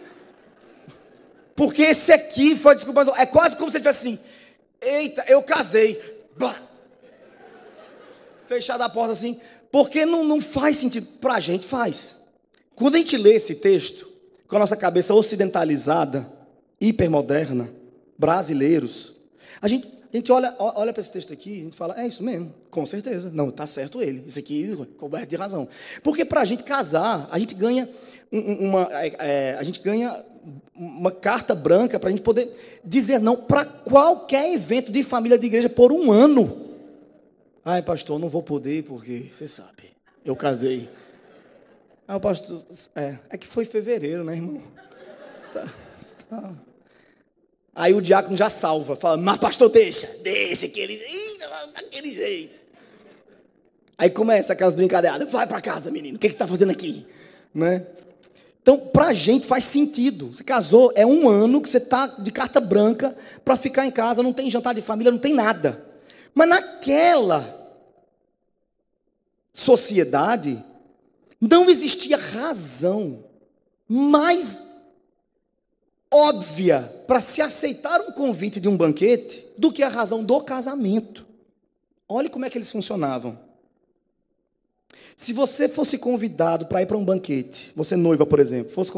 [1.55, 3.01] Porque esse aqui foi desculpa.
[3.17, 4.19] É quase como se ele tivesse assim:
[4.81, 5.99] eita, eu casei.
[6.35, 6.61] Bah.
[8.47, 9.39] Fechada a porta assim.
[9.71, 11.07] Porque não, não faz sentido.
[11.19, 12.15] Para a gente faz.
[12.75, 14.09] Quando a gente lê esse texto,
[14.47, 16.31] com a nossa cabeça ocidentalizada,
[16.79, 17.69] hipermoderna,
[18.17, 19.13] brasileiros,
[19.61, 22.21] a gente a gente olha, olha para esse texto aqui, a gente fala, é isso
[22.21, 23.31] mesmo, com certeza.
[23.33, 24.25] Não, está certo ele.
[24.27, 25.69] Isso aqui coberto de razão.
[26.03, 27.87] Porque para a gente casar, a gente ganha
[28.29, 30.21] uma, é, é, a gente ganha
[30.75, 35.47] uma carta branca para a gente poder dizer não para qualquer evento de família de
[35.47, 36.70] igreja por um ano.
[37.63, 39.93] Ai, pastor, não vou poder porque você sabe,
[40.25, 40.89] eu casei.
[42.07, 42.63] Aí o pastor,
[42.95, 44.63] é, é que foi fevereiro, né, irmão?
[45.53, 45.67] Tá,
[46.29, 46.53] tá.
[47.75, 50.99] Aí o diácono já salva, fala, mas pastor, deixa, deixa que ele,
[51.73, 52.59] daquele jeito.
[53.97, 57.05] Aí começa aquelas brincadeiras, vai para casa, menino, o que, que você está fazendo aqui?
[57.53, 57.85] Né?
[58.61, 60.29] Então, para a gente faz sentido.
[60.29, 64.23] Você casou, é um ano que você está de carta branca para ficar em casa,
[64.23, 65.90] não tem jantar de família, não tem nada.
[66.33, 67.61] Mas naquela
[69.51, 70.63] sociedade,
[71.39, 73.25] não existia razão
[73.87, 74.63] mais
[76.09, 81.25] óbvia para se aceitar um convite de um banquete do que a razão do casamento.
[82.07, 83.39] Olhe como é que eles funcionavam.
[85.15, 88.91] Se você fosse convidado para ir para um banquete, você noiva, por exemplo, fosse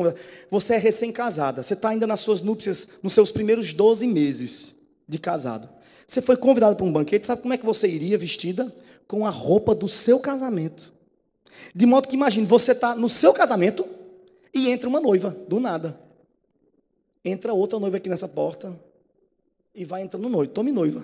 [0.49, 4.73] você é recém-casada, você está ainda nas suas núpcias, nos seus primeiros 12 meses
[5.07, 5.69] de casado.
[6.07, 8.73] Você foi convidado para um banquete, sabe como é que você iria vestida?
[9.07, 10.91] Com a roupa do seu casamento.
[11.73, 13.85] De modo que imagine, você está no seu casamento
[14.53, 15.99] e entra uma noiva, do nada.
[17.23, 18.77] Entra outra noiva aqui nessa porta
[19.73, 20.51] e vai entrando noiva.
[20.51, 21.03] Tome noiva.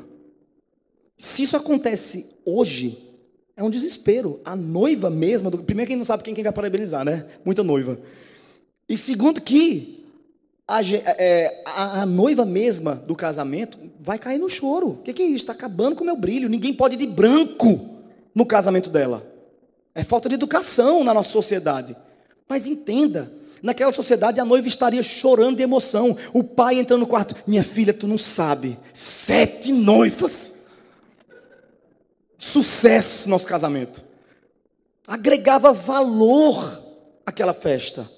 [1.17, 3.09] Se isso acontece hoje,
[3.55, 4.39] é um desespero.
[4.43, 7.25] A noiva mesma, do, primeiro quem não sabe quem, quem vai parabenizar, né?
[7.43, 7.99] Muita noiva.
[8.87, 9.98] E segundo que
[10.77, 14.89] a, é, a, a, noiva mesma do casamento vai cair no choro.
[14.89, 15.37] O que, que é isso?
[15.43, 16.49] Está acabando com o meu brilho.
[16.49, 18.03] Ninguém pode ir de branco
[18.35, 19.25] no casamento dela.
[19.95, 21.95] É falta de educação na nossa sociedade.
[22.47, 26.15] Mas entenda, naquela sociedade a noiva estaria chorando de emoção.
[26.33, 30.53] O pai entrando no quarto, minha filha, tu não sabe, sete noivas
[32.39, 34.03] sucesso nosso casamento.
[35.05, 36.81] Agregava valor
[37.25, 38.09] àquela festa.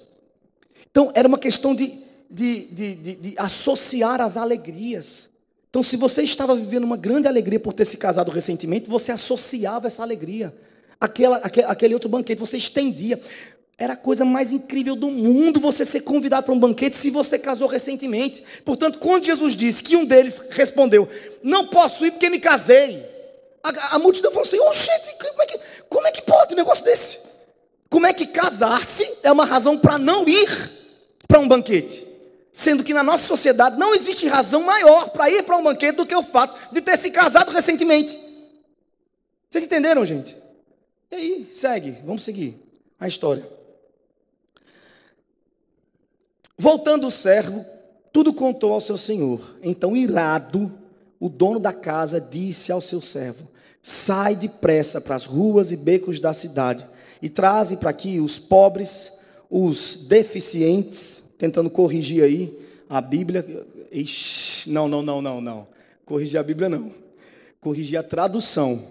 [0.90, 1.98] Então, era uma questão de,
[2.32, 5.28] de, de, de, de associar as alegrias.
[5.68, 9.86] Então, se você estava vivendo uma grande alegria por ter se casado recentemente, você associava
[9.86, 10.54] essa alegria.
[11.00, 13.20] Aquela, aquele, aquele outro banquete, você estendia.
[13.78, 17.38] Era a coisa mais incrível do mundo você ser convidado para um banquete se você
[17.38, 18.42] casou recentemente.
[18.64, 21.08] Portanto, quando Jesus disse que um deles respondeu:
[21.42, 23.04] Não posso ir porque me casei.
[23.62, 26.56] A, a multidão falou assim: oh, gente, como é, que, como é que pode um
[26.56, 27.18] negócio desse?
[27.88, 30.70] Como é que casar-se é uma razão para não ir
[31.26, 32.11] para um banquete?
[32.52, 36.06] Sendo que na nossa sociedade não existe razão maior para ir para um banquete do
[36.06, 38.18] que o fato de ter se casado recentemente.
[39.50, 40.36] Vocês entenderam, gente?
[41.10, 42.58] E aí, segue, vamos seguir
[43.00, 43.48] a história.
[46.56, 47.64] Voltando o servo,
[48.12, 49.56] tudo contou ao seu senhor.
[49.62, 50.72] Então, irado,
[51.18, 53.48] o dono da casa disse ao seu servo:
[53.82, 56.86] Sai depressa para as ruas e becos da cidade
[57.22, 59.12] e traze para aqui os pobres,
[59.48, 62.56] os deficientes, tentando corrigir aí
[62.88, 63.44] a Bíblia.
[63.90, 65.66] Ixi, não, não, não, não, não.
[66.06, 66.94] Corrigir a Bíblia não.
[67.60, 68.86] Corrigir a tradução.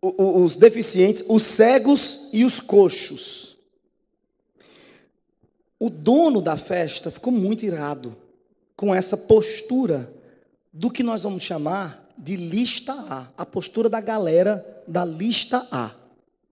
[0.00, 3.56] Os deficientes, os cegos e os coxos.
[5.80, 8.16] O dono da festa ficou muito irado
[8.76, 10.14] com essa postura
[10.72, 15.98] do que nós vamos chamar de lista A, a postura da galera da lista A,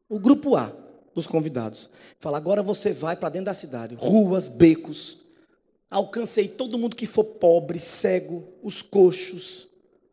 [0.09, 0.73] o grupo A
[1.15, 1.91] dos convidados.
[2.19, 5.19] Fala, agora você vai para dentro da cidade, ruas, becos.
[5.91, 9.67] Alcancei todo mundo que for pobre, cego, os coxos,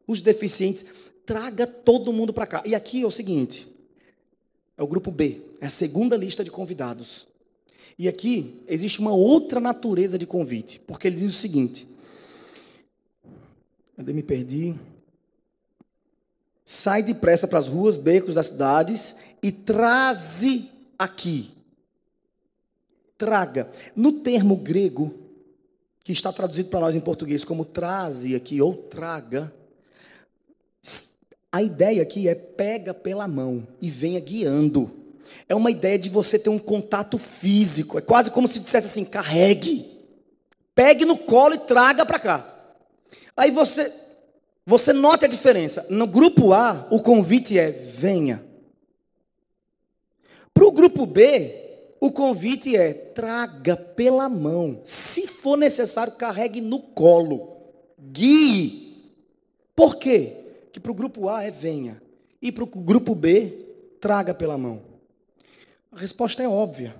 [0.07, 0.85] os deficientes.
[1.25, 2.63] Traga todo mundo para cá.
[2.65, 3.67] E aqui é o seguinte:
[4.77, 7.27] é o grupo B, é a segunda lista de convidados.
[7.97, 11.87] E aqui existe uma outra natureza de convite, porque ele diz o seguinte:
[13.95, 14.75] Cadê me perdi?
[16.65, 21.51] Sai depressa para as ruas, becos das cidades e traze aqui.
[23.15, 23.69] Traga.
[23.95, 25.13] No termo grego,
[26.03, 29.53] que está traduzido para nós em português como traze aqui ou traga,
[31.51, 34.91] a ideia aqui é pega pela mão e venha guiando.
[35.47, 37.97] É uma ideia de você ter um contato físico.
[37.97, 39.85] É quase como se dissesse assim: carregue.
[40.73, 42.55] Pegue no colo e traga para cá.
[43.37, 43.91] Aí você,
[44.65, 45.85] você nota a diferença.
[45.89, 48.43] No grupo A, o convite é venha.
[50.53, 51.65] Para o grupo B,
[51.99, 54.81] o convite é traga pela mão.
[54.83, 57.57] Se for necessário, carregue no colo.
[57.99, 59.13] Guie.
[59.75, 60.37] Por quê?
[60.71, 62.01] Que para o grupo A é venha.
[62.41, 63.65] E para o grupo B,
[63.99, 64.81] traga pela mão.
[65.91, 66.95] A resposta é óbvia.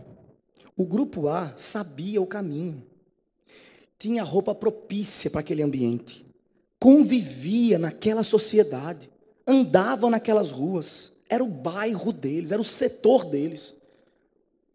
[0.77, 2.83] O grupo A sabia o caminho,
[3.97, 6.24] tinha roupa propícia para aquele ambiente,
[6.79, 9.09] convivia naquela sociedade,
[9.47, 13.73] andava naquelas ruas, era o bairro deles, era o setor deles.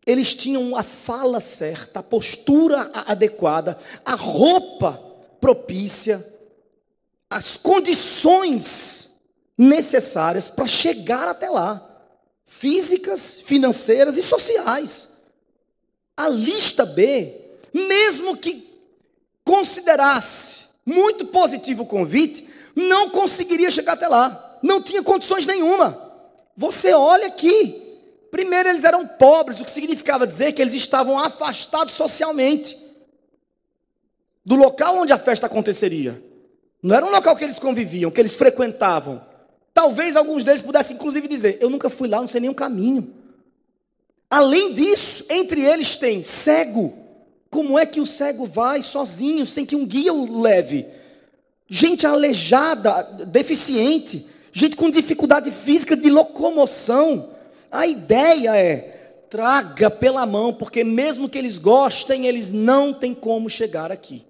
[0.06, 4.92] Eles tinham a fala certa, a postura adequada, a roupa
[5.40, 6.26] propícia,
[7.28, 9.10] as condições
[9.56, 11.86] necessárias para chegar até lá
[12.44, 15.08] físicas, financeiras e sociais.
[16.16, 17.40] A lista B,
[17.72, 18.68] mesmo que
[19.44, 24.58] considerasse muito positivo o convite, não conseguiria chegar até lá.
[24.62, 26.10] Não tinha condições nenhuma.
[26.56, 27.88] Você olha aqui.
[28.30, 32.78] Primeiro, eles eram pobres, o que significava dizer que eles estavam afastados socialmente
[34.44, 36.22] do local onde a festa aconteceria.
[36.82, 39.20] Não era um local que eles conviviam, que eles frequentavam.
[39.74, 43.14] Talvez alguns deles pudessem, inclusive, dizer: Eu nunca fui lá, não sei nem o caminho.
[44.28, 46.96] Além disso, entre eles tem cego.
[47.50, 50.86] Como é que o cego vai sozinho, sem que um guia o leve?
[51.68, 57.30] Gente aleijada, deficiente, gente com dificuldade física de locomoção.
[57.70, 63.50] A ideia é: traga pela mão, porque mesmo que eles gostem, eles não têm como
[63.50, 64.24] chegar aqui.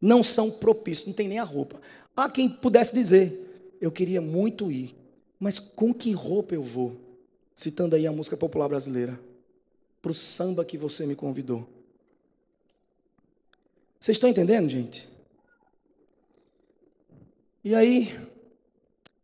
[0.00, 1.80] Não são propícios, não tem nem a roupa.
[2.16, 4.96] Há quem pudesse dizer: eu queria muito ir,
[5.38, 6.96] mas com que roupa eu vou?
[7.54, 9.18] Citando aí a música popular brasileira,
[10.02, 11.77] para o samba que você me convidou.
[14.00, 15.08] Vocês estão entendendo, gente?
[17.64, 18.18] E aí,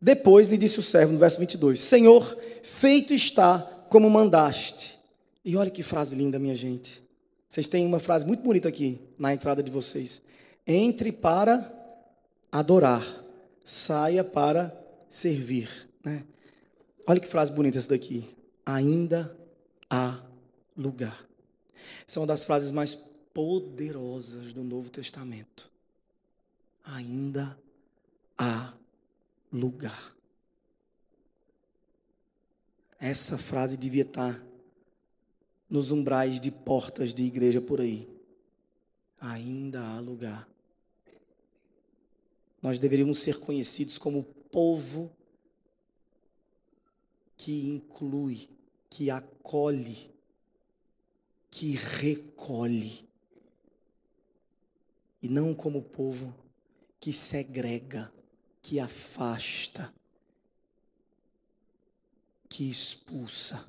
[0.01, 3.59] depois lhe disse o servo, no verso 22, Senhor, feito está
[3.89, 4.97] como mandaste.
[5.43, 7.01] E olha que frase linda, minha gente.
[7.47, 10.21] Vocês têm uma frase muito bonita aqui na entrada de vocês.
[10.67, 11.71] Entre para
[12.51, 13.23] adorar
[13.65, 14.71] saia para
[15.09, 15.89] servir.
[16.03, 16.23] Né?
[17.07, 18.23] Olha que frase bonita essa daqui.
[18.63, 19.35] Ainda
[19.89, 20.21] há
[20.77, 21.25] lugar.
[22.07, 22.97] Essa é uma das frases mais
[23.35, 25.69] poderosas do Novo Testamento.
[26.83, 27.55] Ainda
[28.35, 28.73] há
[29.51, 30.15] lugar.
[32.97, 34.43] Essa frase devia estar
[35.69, 38.09] nos umbrais de portas de igreja por aí.
[39.19, 40.49] Ainda há lugar
[42.65, 45.15] nós deveríamos ser conhecidos como povo
[47.37, 48.49] que inclui,
[48.89, 50.09] que acolhe,
[51.51, 53.07] que recolhe.
[55.25, 56.35] E não como povo
[56.99, 58.13] que segrega,
[58.61, 59.91] que afasta,
[62.47, 63.65] que expulsa.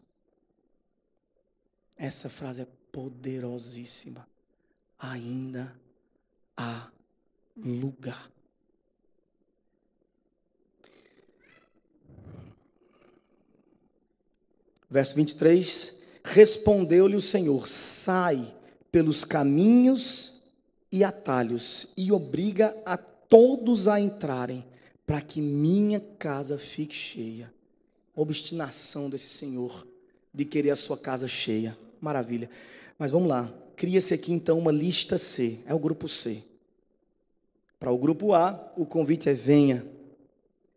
[1.96, 4.28] Essa frase é poderosíssima.
[4.98, 5.74] Ainda
[6.54, 6.90] há
[7.56, 8.30] lugar.
[14.90, 18.54] Verso 23: Respondeu-lhe o Senhor: Sai
[18.92, 20.35] pelos caminhos
[20.90, 24.64] e atalhos, e obriga a todos a entrarem,
[25.06, 27.52] para que minha casa fique cheia.
[28.14, 29.86] Obstinação desse Senhor
[30.32, 31.76] de querer a sua casa cheia.
[32.00, 32.50] Maravilha.
[32.98, 33.52] Mas vamos lá.
[33.76, 35.58] Cria-se aqui então uma lista C.
[35.66, 36.42] É o grupo C.
[37.78, 39.86] Para o grupo A, o convite é venha.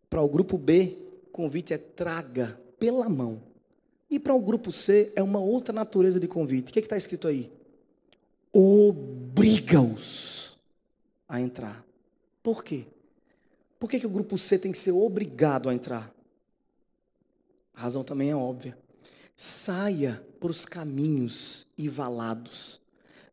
[0.10, 3.42] Para o grupo B, o convite é traga pela mão.
[4.10, 6.70] E para o grupo C é uma outra natureza de convite.
[6.70, 7.52] O que é está escrito aí?
[8.52, 10.58] Obriga-os
[11.28, 11.86] a entrar.
[12.42, 12.88] Por quê?
[13.80, 16.14] Por que, que o grupo C tem que ser obrigado a entrar?
[17.74, 18.78] A razão também é óbvia.
[19.38, 22.82] Saia para os caminhos e valados.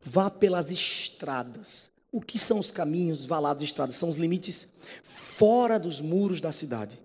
[0.01, 1.91] Vá pelas estradas.
[2.11, 3.95] O que são os caminhos, valados e estradas?
[3.95, 4.71] São os limites
[5.03, 6.97] fora dos muros da cidade.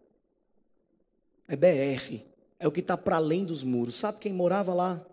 [1.48, 2.22] É BR,
[2.60, 3.96] é o que está para além dos muros.
[3.96, 5.04] Sabe quem morava lá?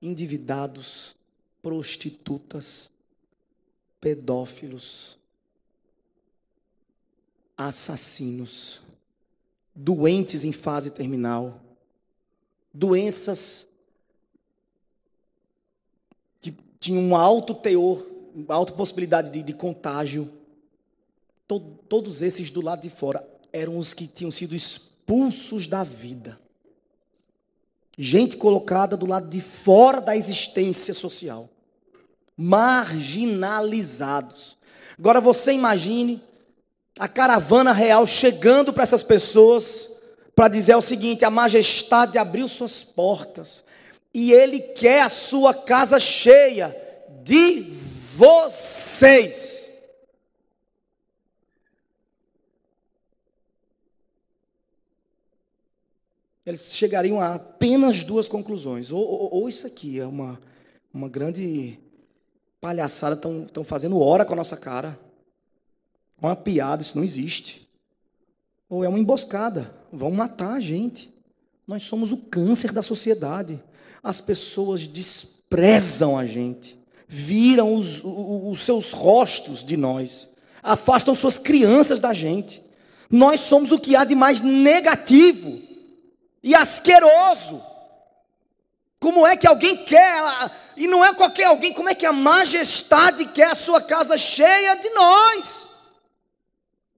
[0.00, 1.16] Endividados,
[1.64, 2.90] prostitutas,
[3.98, 5.16] pedófilos,
[7.56, 8.82] assassinos,
[9.74, 11.58] doentes em fase terminal,
[12.72, 13.66] doenças
[16.38, 20.30] que tinham um alto teor, uma alta possibilidade de, de contágio.
[21.48, 26.38] Todo, todos esses do lado de fora eram os que tinham sido expulsos da vida.
[27.96, 31.48] Gente colocada do lado de fora da existência social.
[32.36, 34.56] Marginalizados.
[34.98, 36.20] Agora você imagine
[36.98, 39.88] a caravana real chegando para essas pessoas
[40.34, 43.64] para dizer o seguinte: a majestade abriu suas portas
[44.12, 46.76] e ele quer a sua casa cheia
[47.22, 47.72] de
[48.16, 49.54] vocês.
[56.46, 58.92] eles chegariam a apenas duas conclusões.
[58.92, 60.38] Ou, ou, ou isso aqui é uma,
[60.92, 61.78] uma grande
[62.64, 64.98] palhaçada, estão fazendo hora com a nossa cara.
[66.22, 67.68] É uma piada, isso não existe.
[68.70, 71.12] Ou é uma emboscada, vão matar a gente.
[71.66, 73.62] Nós somos o câncer da sociedade.
[74.02, 80.26] As pessoas desprezam a gente, viram os, os seus rostos de nós,
[80.62, 82.62] afastam suas crianças da gente.
[83.10, 85.60] Nós somos o que há de mais negativo
[86.42, 87.60] e asqueroso.
[89.04, 93.26] Como é que alguém quer, e não é qualquer alguém, como é que a majestade
[93.26, 95.68] quer a sua casa cheia de nós?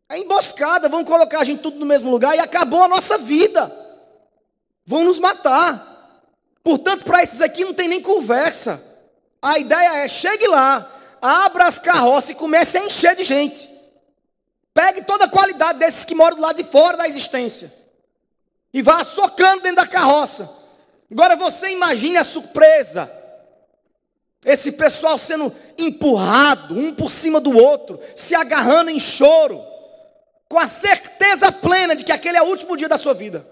[0.08, 3.76] É emboscada, vão colocar a gente tudo no mesmo lugar e acabou a nossa vida.
[4.86, 6.22] Vão nos matar.
[6.62, 8.80] Portanto, para esses aqui não tem nem conversa.
[9.42, 10.88] A ideia é: chegue lá,
[11.20, 13.68] abra as carroças e comece a encher de gente.
[14.72, 17.74] Pegue toda a qualidade desses que moram do lado de fora da existência.
[18.72, 20.55] E vá socando dentro da carroça.
[21.10, 23.10] Agora você imagine a surpresa.
[24.44, 29.64] Esse pessoal sendo empurrado, um por cima do outro, se agarrando em choro,
[30.48, 33.46] com a certeza plena de que aquele é o último dia da sua vida,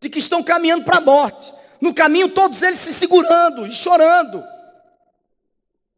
[0.00, 1.52] de que estão caminhando para a morte.
[1.80, 4.42] No caminho, todos eles se segurando e chorando.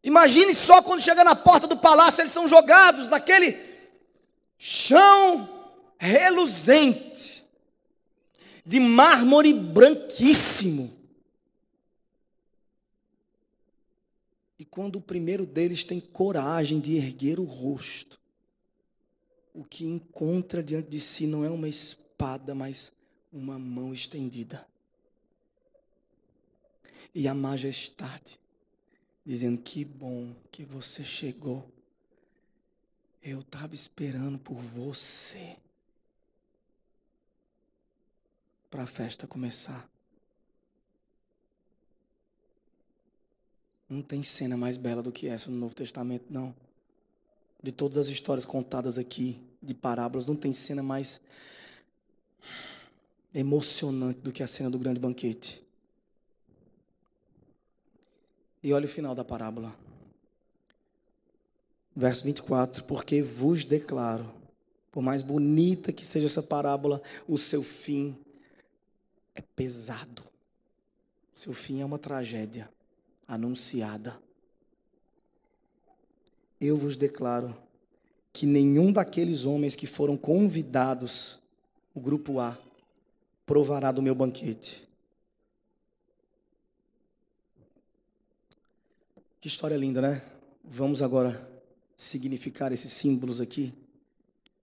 [0.03, 3.59] Imagine só quando chega na porta do palácio, eles são jogados naquele
[4.59, 5.49] chão
[5.99, 7.44] reluzente,
[8.65, 10.93] de mármore branquíssimo.
[14.59, 18.21] E quando o primeiro deles tem coragem de erguer o rosto,
[19.53, 22.93] o que encontra diante de si não é uma espada, mas
[23.33, 24.67] uma mão estendida
[27.15, 28.39] e a majestade,
[29.25, 31.71] dizendo: Que bom que você chegou.
[33.23, 35.57] Eu estava esperando por você
[38.75, 39.89] para a festa começar.
[43.89, 46.53] Não tem cena mais bela do que essa no Novo Testamento, não.
[47.63, 51.21] De todas as histórias contadas aqui, de parábolas, não tem cena mais
[53.33, 55.65] emocionante do que a cena do grande banquete.
[58.61, 59.73] E olha o final da parábola.
[61.95, 64.29] Verso 24: Porque vos declaro,
[64.91, 68.19] por mais bonita que seja essa parábola, o seu fim
[69.35, 70.23] é pesado.
[71.35, 72.69] Seu fim é uma tragédia
[73.27, 74.19] anunciada.
[76.61, 77.57] Eu vos declaro
[78.33, 81.39] que nenhum daqueles homens que foram convidados,
[81.95, 82.59] o grupo A,
[83.47, 84.87] provará do meu banquete.
[89.41, 90.23] Que história linda, né?
[90.65, 91.47] Vamos agora
[91.97, 93.75] significar esses símbolos aqui.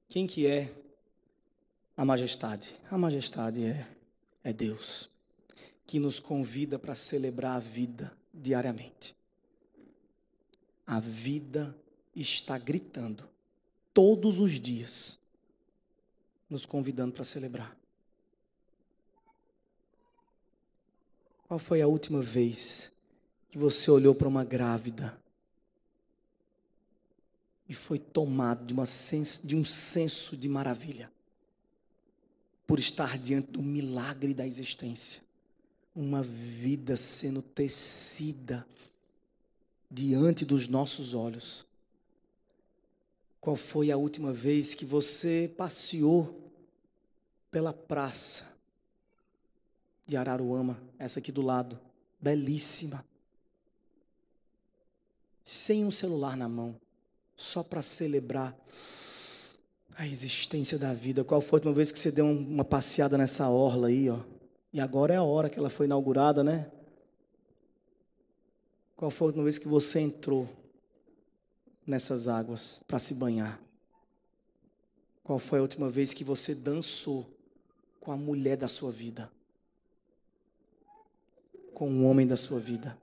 [0.10, 0.74] Quem que é
[1.96, 2.76] a majestade?
[2.90, 3.88] A majestade é,
[4.44, 5.10] é Deus,
[5.86, 9.16] que nos convida para celebrar a vida diariamente.
[10.86, 11.76] A vida
[12.16, 13.30] está gritando
[13.94, 15.20] todos os dias,
[16.50, 17.78] nos convidando para celebrar.
[21.48, 22.92] Qual foi a última vez
[23.50, 25.20] que você olhou para uma grávida
[27.68, 31.12] e foi tomado de, uma senso, de um senso de maravilha
[32.72, 35.22] por estar diante do milagre da existência.
[35.94, 38.66] Uma vida sendo tecida
[39.90, 41.66] diante dos nossos olhos.
[43.42, 46.50] Qual foi a última vez que você passeou
[47.52, 48.48] pela praça
[50.08, 51.78] de Araruama, essa aqui do lado,
[52.22, 53.06] belíssima,
[55.44, 56.80] sem um celular na mão,
[57.36, 58.56] só para celebrar
[59.98, 61.24] a existência da vida.
[61.24, 64.20] Qual foi a última vez que você deu uma passeada nessa orla aí, ó?
[64.74, 66.72] E agora é a hora que ela foi inaugurada, né?
[68.96, 70.48] Qual foi a última vez que você entrou
[71.86, 73.60] nessas águas para se banhar?
[75.24, 77.28] Qual foi a última vez que você dançou
[78.00, 79.32] com a mulher da sua vida?
[81.74, 82.98] Com o homem da sua vida?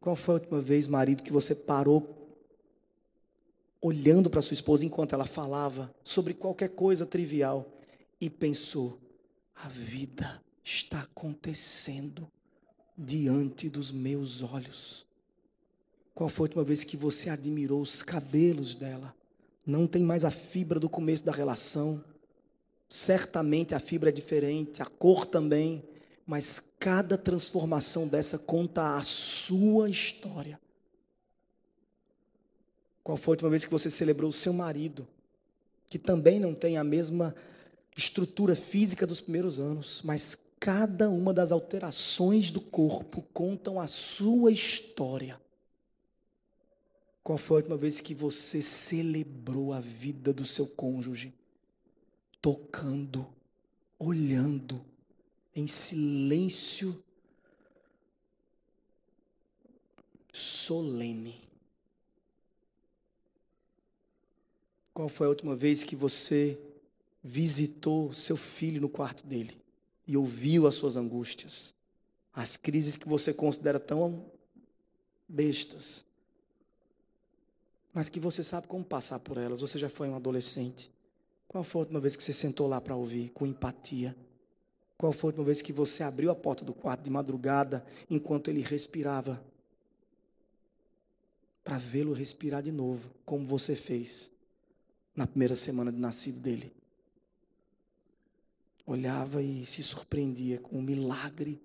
[0.00, 2.23] Qual foi a última vez, marido, que você parou
[3.84, 7.70] olhando para sua esposa enquanto ela falava sobre qualquer coisa trivial
[8.18, 8.98] e pensou:
[9.54, 12.26] a vida está acontecendo
[12.96, 15.04] diante dos meus olhos?
[16.14, 19.14] Qual foi a última vez que você admirou os cabelos dela?
[19.66, 22.02] Não tem mais a fibra do começo da relação.
[22.88, 25.84] Certamente a fibra é diferente, a cor também,
[26.26, 30.58] mas cada transformação dessa conta a sua história.
[33.04, 35.06] Qual foi a última vez que você celebrou o seu marido,
[35.88, 37.36] que também não tem a mesma
[37.94, 44.50] estrutura física dos primeiros anos, mas cada uma das alterações do corpo contam a sua
[44.50, 45.38] história.
[47.22, 51.34] Qual foi a última vez que você celebrou a vida do seu cônjuge?
[52.40, 53.26] Tocando,
[53.98, 54.82] olhando,
[55.54, 57.02] em silêncio
[60.32, 61.44] solene.
[64.94, 66.56] Qual foi a última vez que você
[67.22, 69.60] visitou seu filho no quarto dele
[70.06, 71.74] e ouviu as suas angústias,
[72.32, 74.24] as crises que você considera tão
[75.28, 76.04] bestas,
[77.92, 79.60] mas que você sabe como passar por elas.
[79.60, 80.90] Você já foi um adolescente.
[81.48, 84.16] Qual foi a última vez que você sentou lá para ouvir com empatia?
[84.96, 88.48] Qual foi a última vez que você abriu a porta do quarto de madrugada enquanto
[88.48, 89.42] ele respirava?
[91.64, 94.33] Para vê-lo respirar de novo, como você fez
[95.14, 96.72] na primeira semana de nascido dele.
[98.86, 101.60] Olhava e se surpreendia com o milagre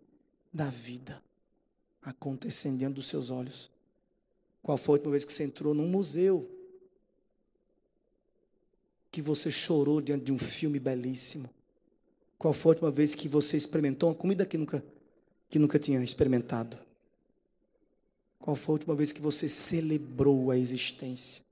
[0.53, 1.21] da vida
[2.01, 3.69] acontecendo diante dos seus olhos.
[4.61, 6.49] Qual foi a última vez que você entrou num museu?
[9.11, 11.49] Que você chorou diante de um filme belíssimo?
[12.37, 14.83] Qual foi a última vez que você experimentou uma comida que nunca,
[15.49, 16.77] que nunca tinha experimentado?
[18.39, 21.43] Qual foi a última vez que você celebrou a existência?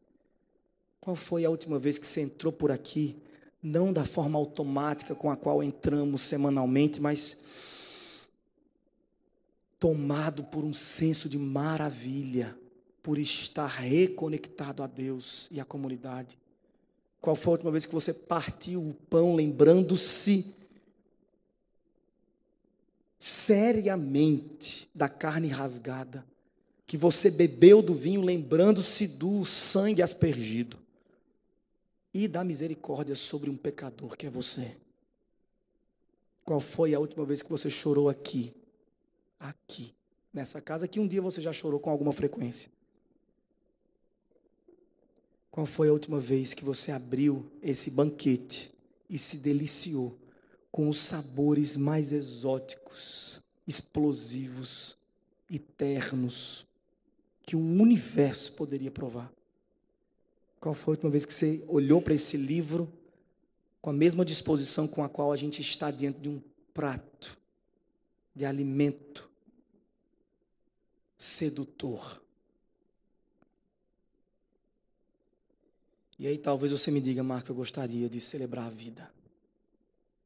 [1.00, 3.18] Qual foi a última vez que você entrou por aqui,
[3.62, 7.38] não da forma automática com a qual entramos semanalmente, mas
[9.80, 12.58] tomado por um senso de maravilha,
[13.02, 16.38] por estar reconectado a Deus e à comunidade?
[17.22, 20.46] Qual foi a última vez que você partiu o pão lembrando-se
[23.18, 26.26] seriamente da carne rasgada?
[26.86, 30.78] Que você bebeu do vinho lembrando-se do sangue aspergido?
[32.20, 34.76] E da misericórdia sobre um pecador que é você?
[36.44, 38.56] Qual foi a última vez que você chorou aqui?
[39.40, 39.94] Aqui,
[40.34, 42.72] nessa casa que um dia você já chorou com alguma frequência.
[45.52, 48.74] Qual foi a última vez que você abriu esse banquete
[49.08, 50.18] e se deliciou
[50.72, 54.98] com os sabores mais exóticos, explosivos
[55.48, 56.66] e ternos
[57.44, 59.37] que o universo poderia provar?
[60.60, 62.92] Qual foi a última vez que você olhou para esse livro
[63.82, 66.42] com a mesma disposição com a qual a gente está diante de um
[66.74, 67.38] prato
[68.36, 69.30] de alimento
[71.18, 72.22] sedutor?
[76.20, 79.12] E aí talvez você me diga, Marco, eu gostaria de celebrar a vida,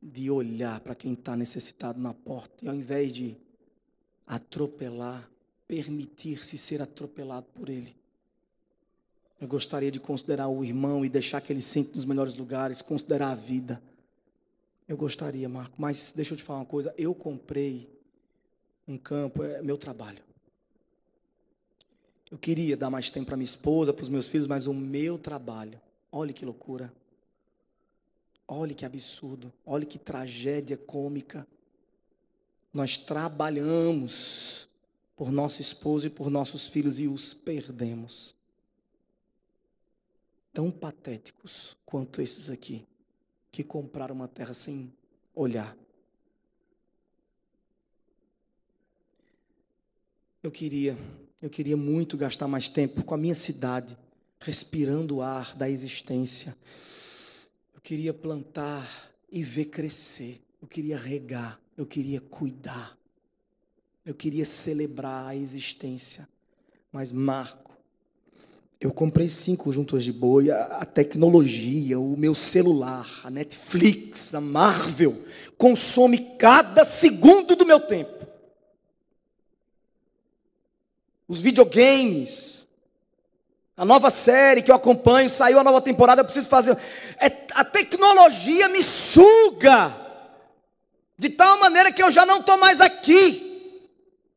[0.01, 3.35] de olhar para quem está necessitado na porta, e ao invés de
[4.25, 5.29] atropelar,
[5.67, 8.00] permitir-se ser atropelado por ele.
[9.41, 13.31] Eu gostaria de considerar o irmão e deixar que ele sente nos melhores lugares, considerar
[13.31, 13.81] a vida.
[14.87, 17.89] Eu gostaria, Marco, mas deixa eu te falar uma coisa, eu comprei
[18.87, 20.23] um campo, é meu trabalho.
[22.29, 25.17] Eu queria dar mais tempo para minha esposa, para os meus filhos, mas o meu
[25.17, 25.81] trabalho,
[26.11, 26.93] olhe que loucura.
[28.47, 31.47] Olhe que absurdo, olhe que tragédia cômica.
[32.71, 34.67] Nós trabalhamos
[35.15, 38.35] por nossa esposa e por nossos filhos e os perdemos.
[40.53, 42.85] Tão patéticos quanto esses aqui,
[43.51, 44.91] que compraram uma terra sem
[45.33, 45.77] olhar.
[50.43, 50.97] Eu queria
[51.41, 53.97] eu queria muito gastar mais tempo com a minha cidade,
[54.39, 56.55] respirando o ar da existência.
[57.73, 60.39] Eu queria plantar e ver crescer.
[60.61, 61.59] Eu queria regar.
[61.75, 62.95] Eu queria cuidar.
[64.05, 66.29] Eu queria celebrar a existência.
[66.91, 67.70] Mas, Marco,
[68.81, 74.41] eu comprei cinco juntas de boi, a, a, tecnologia, o meu celular, a Netflix, a
[74.41, 75.23] Marvel,
[75.57, 78.21] consome cada segundo do meu tempo.
[81.31, 82.67] os videogames,
[83.77, 86.77] a nova série que eu acompanho, saiu a nova temporada, eu preciso fazer.
[87.17, 89.95] É, a tecnologia me suga,
[91.17, 93.47] de tal maneira que eu já não estou mais aqui.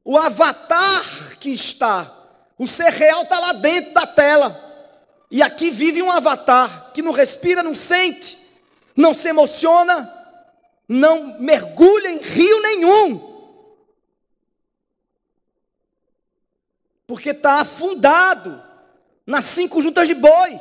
[0.05, 2.24] O avatar que está,
[2.59, 4.61] o ser real está lá dentro da tela.
[5.31, 8.39] E aqui vive um avatar que não respira, não sente,
[8.95, 10.13] não se emociona,
[10.89, 13.35] não mergulha em rio nenhum.
[17.07, 18.63] porque está afundado
[19.27, 20.59] nas cinco juntas de boi.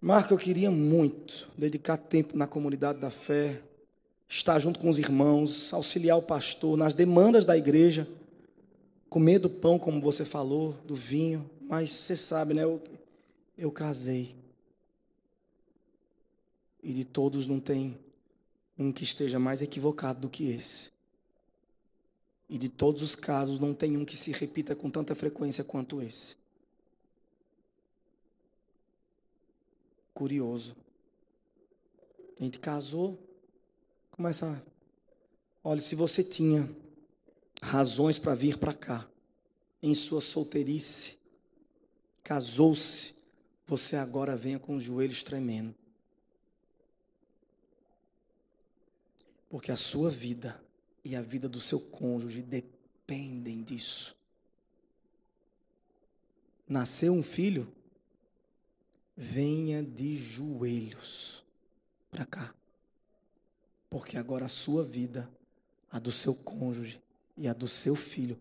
[0.00, 3.60] Marco, eu queria muito dedicar tempo na comunidade da fé,
[4.28, 8.08] estar junto com os irmãos, auxiliar o pastor nas demandas da igreja,
[9.08, 12.64] comer do pão, como você falou, do vinho, mas você sabe, né?
[12.64, 12.82] Eu,
[13.56, 14.34] eu casei.
[16.82, 17.98] E de todos não tem
[18.78, 20.90] um que esteja mais equivocado do que esse.
[22.48, 26.00] E de todos os casos, não tem um que se repita com tanta frequência quanto
[26.00, 26.36] esse.
[30.14, 30.76] Curioso.
[32.38, 33.18] A gente casou,
[34.16, 34.64] começa.
[35.62, 36.68] Olha, se você tinha
[37.60, 39.06] razões para vir para cá,
[39.82, 41.18] em sua solteirice,
[42.24, 43.14] casou-se,
[43.66, 45.74] você agora venha com os joelhos tremendo.
[49.50, 50.60] Porque a sua vida
[51.04, 54.16] e a vida do seu cônjuge dependem disso.
[56.66, 57.70] Nasceu um filho?
[59.16, 61.44] Venha de joelhos
[62.10, 62.54] para cá.
[63.88, 65.28] Porque agora a sua vida,
[65.90, 67.00] a do seu cônjuge
[67.36, 68.38] e a do seu filho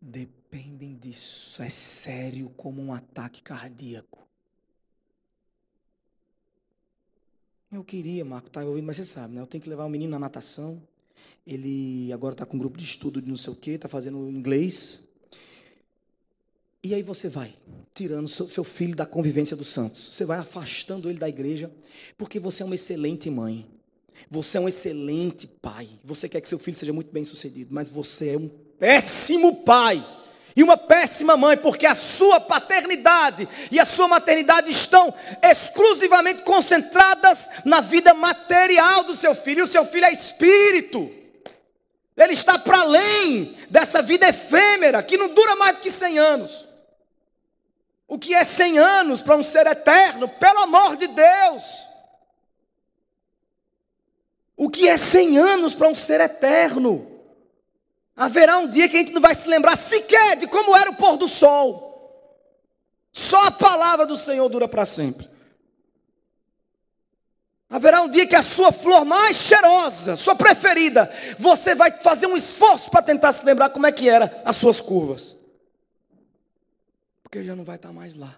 [0.00, 1.62] dependem disso.
[1.62, 4.24] É sério como um ataque cardíaco.
[7.72, 9.40] Eu queria, Marco, tá ouvindo, mas você sabe, né?
[9.40, 10.80] Eu tenho que levar o menino na natação.
[11.46, 14.30] Ele agora está com um grupo de estudo de não sei o quê, está fazendo
[14.30, 15.00] inglês.
[16.82, 17.54] E aí você vai
[17.94, 20.14] tirando seu filho da convivência dos santos.
[20.14, 21.72] Você vai afastando ele da igreja,
[22.16, 23.66] porque você é uma excelente mãe.
[24.30, 25.88] Você é um excelente pai.
[26.04, 28.48] Você quer que seu filho seja muito bem sucedido, mas você é um
[28.78, 30.04] péssimo pai
[30.56, 35.12] e uma péssima mãe, porque a sua paternidade e a sua maternidade estão
[35.42, 39.60] exclusivamente concentradas na vida material do seu filho.
[39.60, 41.10] E o seu filho é espírito.
[42.16, 46.68] Ele está para além dessa vida efêmera, que não dura mais do que 100 anos.
[48.06, 50.28] O que é 100 anos para um ser eterno?
[50.28, 51.64] Pelo amor de Deus.
[54.56, 57.10] O que é 100 anos para um ser eterno?
[58.16, 60.96] Haverá um dia que a gente não vai se lembrar sequer de como era o
[60.96, 61.92] pôr do sol.
[63.12, 65.28] Só a palavra do Senhor dura para sempre.
[67.68, 72.36] Haverá um dia que a sua flor mais cheirosa, sua preferida, você vai fazer um
[72.36, 75.36] esforço para tentar se lembrar como é que era as suas curvas.
[77.22, 78.36] Porque já não vai estar mais lá.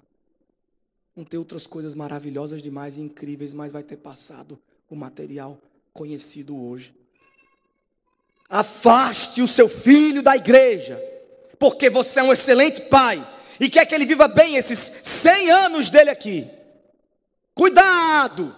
[1.14, 4.58] Vão ter outras coisas maravilhosas demais e incríveis, mas vai ter passado
[4.88, 5.58] o material
[5.96, 6.94] conhecido hoje.
[8.48, 11.02] Afaste o seu filho da igreja,
[11.58, 13.26] porque você é um excelente pai
[13.58, 16.48] e quer que ele viva bem esses 100 anos dele aqui.
[17.54, 18.54] Cuidado!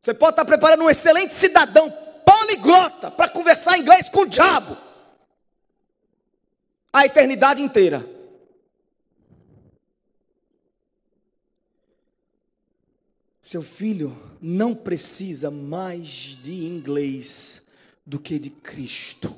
[0.00, 1.90] Você pode estar preparando um excelente cidadão
[2.24, 4.76] poliglota para conversar inglês com o diabo
[6.92, 8.06] a eternidade inteira.
[13.42, 16.06] Seu filho não precisa mais
[16.40, 17.60] de inglês
[18.06, 19.34] do que de Cristo.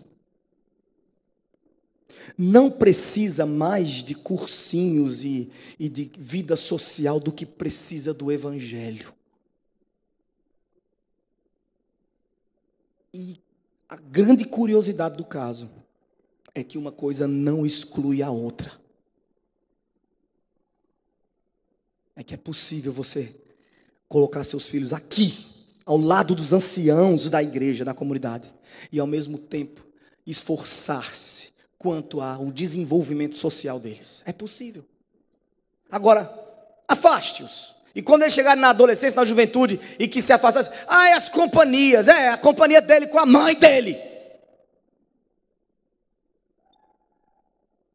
[2.37, 5.51] Não precisa mais de cursinhos e,
[5.81, 9.15] e de vida social do que precisa do Evangelho.
[13.13, 13.41] E
[13.89, 15.71] a grande curiosidade do caso
[16.55, 18.79] é que uma coisa não exclui a outra.
[22.15, 23.35] É que é possível você
[24.09, 25.47] colocar seus filhos aqui
[25.85, 28.53] ao lado dos anciãos da igreja, da comunidade,
[28.91, 29.85] e ao mesmo tempo
[30.27, 34.23] esforçar-se quanto ao desenvolvimento social deles.
[34.25, 34.85] É possível.
[35.91, 36.33] Agora,
[36.89, 37.75] afaste-os.
[37.95, 42.09] E quando eles chegarem na adolescência, na juventude, e que se afastassem, ah, as companhias,
[42.09, 44.01] é, a companhia dele com a mãe dele.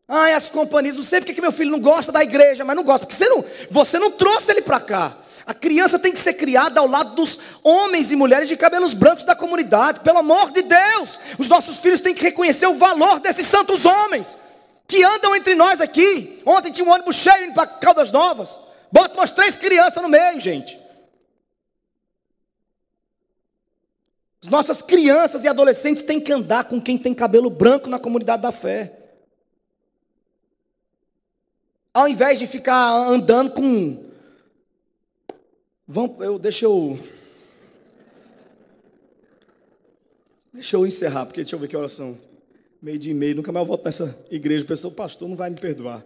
[0.07, 2.84] Ah, as companhias, não sei porque que meu filho não gosta da igreja, mas não
[2.84, 5.18] gosta, porque você não, você não trouxe ele para cá.
[5.49, 9.23] A criança tem que ser criada ao lado dos homens e mulheres de cabelos brancos
[9.23, 10.01] da comunidade.
[10.01, 14.37] Pelo amor de Deus, os nossos filhos têm que reconhecer o valor desses santos homens
[14.87, 16.39] que andam entre nós aqui.
[16.45, 18.61] Ontem tinha um ônibus cheio indo para Caldas Novas.
[18.91, 20.79] Bota umas três crianças no meio, gente.
[24.43, 28.43] As nossas crianças e adolescentes têm que andar com quem tem cabelo branco na comunidade
[28.43, 28.93] da fé.
[31.91, 34.09] Ao invés de ficar andando com
[35.91, 36.99] Vamos, eu, deixa eu.
[40.53, 42.15] Deixa eu encerrar, porque deixa eu ver que horas são.
[42.79, 44.63] Meio dia e meio, nunca mais volto nessa igreja.
[44.63, 46.05] O pessoal, pastor, não vai me perdoar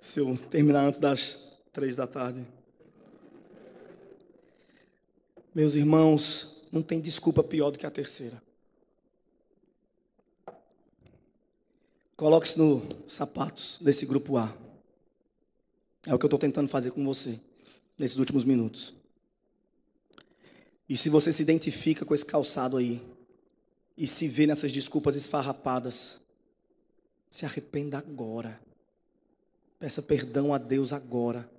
[0.00, 1.40] se eu terminar antes das
[1.72, 2.46] três da tarde.
[5.52, 8.40] Meus irmãos, não tem desculpa pior do que a terceira.
[12.16, 14.56] Coloque-se nos sapatos desse grupo A.
[16.06, 17.40] É o que eu estou tentando fazer com você
[17.98, 18.94] nesses últimos minutos.
[20.88, 23.02] E se você se identifica com esse calçado aí,
[23.96, 26.20] e se vê nessas desculpas esfarrapadas,
[27.30, 28.60] se arrependa agora.
[29.78, 31.50] Peça perdão a Deus agora,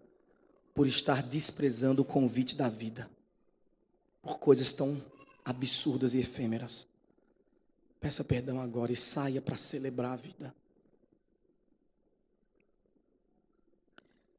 [0.73, 3.09] por estar desprezando o convite da vida,
[4.21, 5.01] por coisas tão
[5.43, 6.87] absurdas e efêmeras.
[7.99, 10.53] Peça perdão agora e saia para celebrar a vida.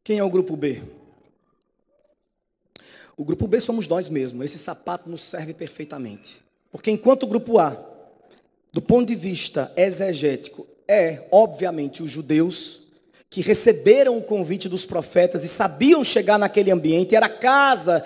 [0.05, 0.83] Quem é o grupo B?
[3.17, 4.45] O grupo B somos nós mesmos.
[4.45, 6.43] Esse sapato nos serve perfeitamente.
[6.71, 7.77] Porque enquanto o grupo A,
[8.73, 12.81] do ponto de vista exegético, é, obviamente, os judeus
[13.31, 18.05] que receberam o convite dos profetas e sabiam chegar naquele ambiente, era casa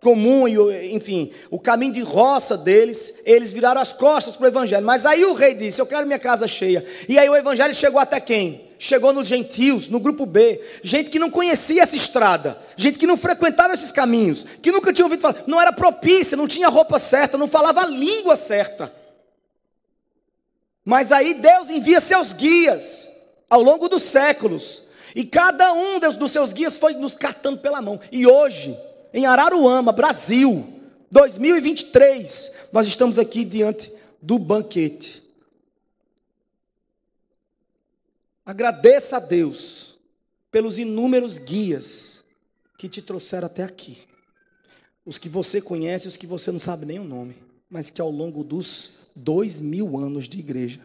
[0.00, 4.86] comum, e, enfim, o caminho de roça deles, eles viraram as costas para o evangelho.
[4.86, 6.84] Mas aí o rei disse: Eu quero minha casa cheia.
[7.08, 8.66] E aí o evangelho chegou até quem?
[8.78, 13.16] Chegou nos gentios, no grupo B, gente que não conhecia essa estrada, gente que não
[13.16, 17.38] frequentava esses caminhos, que nunca tinha ouvido falar, não era propícia, não tinha roupa certa,
[17.38, 18.92] não falava a língua certa.
[20.84, 23.08] Mas aí Deus envia seus guias
[23.48, 24.82] ao longo dos séculos,
[25.14, 27.98] e cada um dos seus guias foi nos catando pela mão.
[28.12, 28.78] E hoje,
[29.16, 30.74] em Araruama, Brasil,
[31.10, 33.90] 2023, nós estamos aqui diante
[34.20, 35.22] do banquete.
[38.44, 39.98] Agradeça a Deus
[40.50, 42.22] pelos inúmeros guias
[42.76, 44.02] que te trouxeram até aqui.
[45.02, 47.38] Os que você conhece, os que você não sabe nem o nome,
[47.70, 50.82] mas que ao longo dos dois mil anos de igreja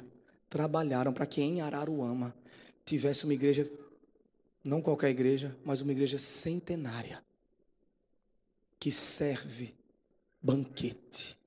[0.49, 2.33] trabalharam para que em Araruama
[2.85, 3.69] tivesse uma igreja,
[4.63, 7.21] não qualquer igreja, mas uma igreja centenária
[8.81, 9.75] que serve
[10.41, 11.37] banquete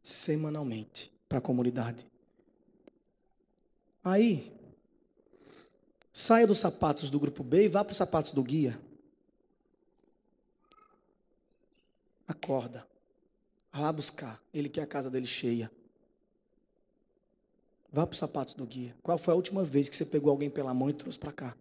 [0.00, 2.06] semanalmente para a comunidade.
[4.02, 4.50] Aí,
[6.14, 8.80] saia dos sapatos do grupo B e vá para os sapatos do guia.
[12.26, 12.86] Acorda.
[13.70, 14.42] Vá buscar.
[14.52, 15.70] Ele quer a casa dele cheia.
[17.92, 18.96] Vá para os sapatos do guia.
[19.02, 21.54] Qual foi a última vez que você pegou alguém pela mão e trouxe para cá?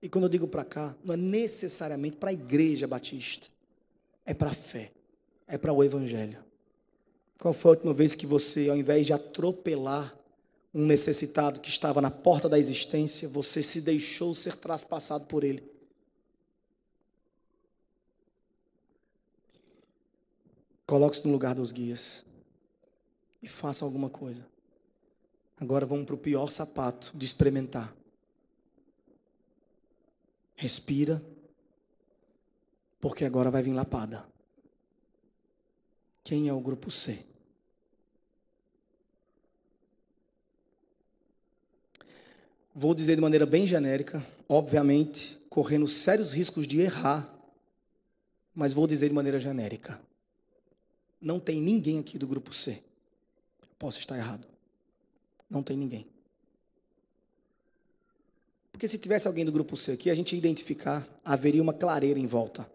[0.00, 3.50] E quando eu digo para cá, não é necessariamente para a igreja batista
[4.24, 4.92] é para a fé,
[5.46, 6.42] é para o evangelho.
[7.38, 10.16] Qual foi a última vez que você, ao invés de atropelar
[10.72, 15.62] um necessitado que estava na porta da existência, você se deixou ser traspassado por ele?
[20.86, 22.24] Coloque-se no lugar dos guias
[23.42, 24.46] e faça alguma coisa.
[25.58, 27.94] Agora vamos para o pior sapato de experimentar.
[30.54, 31.22] Respira
[33.02, 34.24] porque agora vai vir lapada.
[36.22, 37.26] Quem é o grupo C?
[42.72, 47.28] Vou dizer de maneira bem genérica, obviamente, correndo sérios riscos de errar,
[48.54, 50.00] mas vou dizer de maneira genérica.
[51.20, 52.84] Não tem ninguém aqui do grupo C.
[53.80, 54.46] Posso estar errado.
[55.50, 56.06] Não tem ninguém.
[58.70, 62.20] Porque se tivesse alguém do grupo C aqui, a gente ia identificar, haveria uma clareira
[62.20, 62.70] em volta.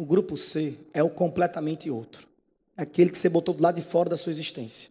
[0.00, 2.26] O grupo C é o completamente outro.
[2.74, 4.90] É aquele que você botou do lado de fora da sua existência.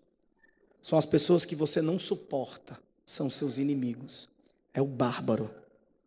[0.83, 4.29] São as pessoas que você não suporta, são seus inimigos.
[4.71, 5.49] É o bárbaro.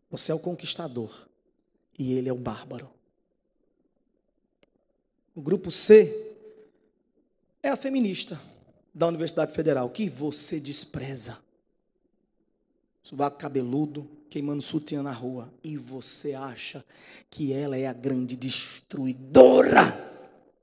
[0.08, 1.26] Você é o conquistador
[1.98, 2.88] e ele é o bárbaro.
[5.34, 6.36] O grupo C
[7.60, 8.40] é a feminista
[8.94, 11.40] da Universidade Federal que você despreza.
[13.02, 15.52] Subaco cabeludo, queimando sutiã na rua.
[15.62, 16.84] E você acha
[17.28, 20.10] que ela é a grande destruidora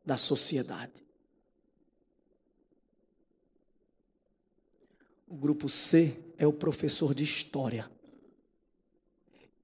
[0.06, 1.06] da sociedade.
[5.28, 7.92] O grupo C é o professor de história.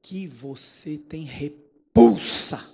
[0.02, 2.70] Que você tem repulsa.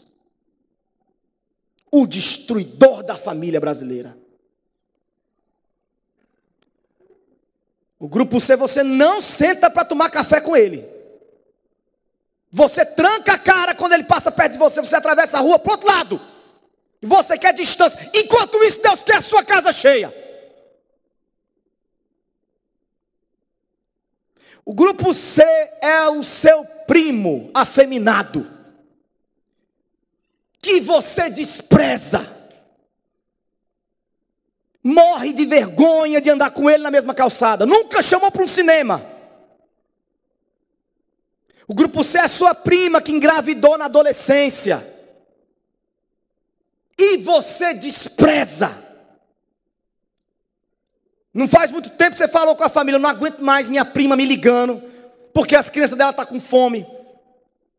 [1.90, 4.18] O destruidor da família brasileira.
[8.02, 10.90] O grupo C você não senta para tomar café com ele.
[12.52, 15.74] Você tranca a cara quando ele passa perto de você, você atravessa a rua para
[15.74, 16.20] outro lado.
[17.00, 18.10] E você quer distância.
[18.12, 20.12] Enquanto isso, Deus quer a sua casa cheia.
[24.66, 25.44] O grupo C
[25.80, 28.50] é o seu primo afeminado,
[30.60, 32.41] que você despreza
[34.84, 37.66] morre de vergonha de andar com ele na mesma calçada.
[37.66, 39.06] Nunca chamou para um cinema.
[41.68, 44.88] O grupo C é sua prima que engravidou na adolescência.
[46.98, 48.78] E você despreza.
[51.34, 54.26] Não faz muito tempo você falou com a família, não aguento mais minha prima me
[54.26, 54.84] ligando,
[55.34, 56.86] porque as crianças dela estão tá com fome.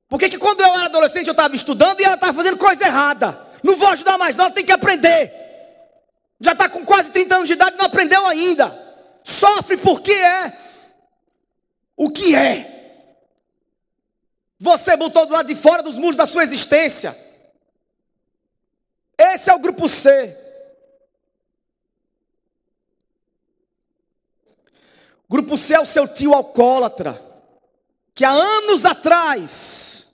[0.08, 2.84] Por que, que quando eu era adolescente eu estava estudando e ela estava fazendo coisa
[2.84, 3.38] errada?
[3.62, 5.41] Não vou ajudar mais, não, ela tem que aprender.
[6.42, 8.76] Já está com quase 30 anos de idade não aprendeu ainda.
[9.22, 10.58] Sofre porque é
[11.96, 12.68] o que é.
[14.58, 17.16] Você botou do lado de fora dos muros da sua existência.
[19.16, 20.36] Esse é o grupo C.
[25.30, 27.22] Grupo C é o seu tio alcoólatra,
[28.14, 30.06] que há anos atrás,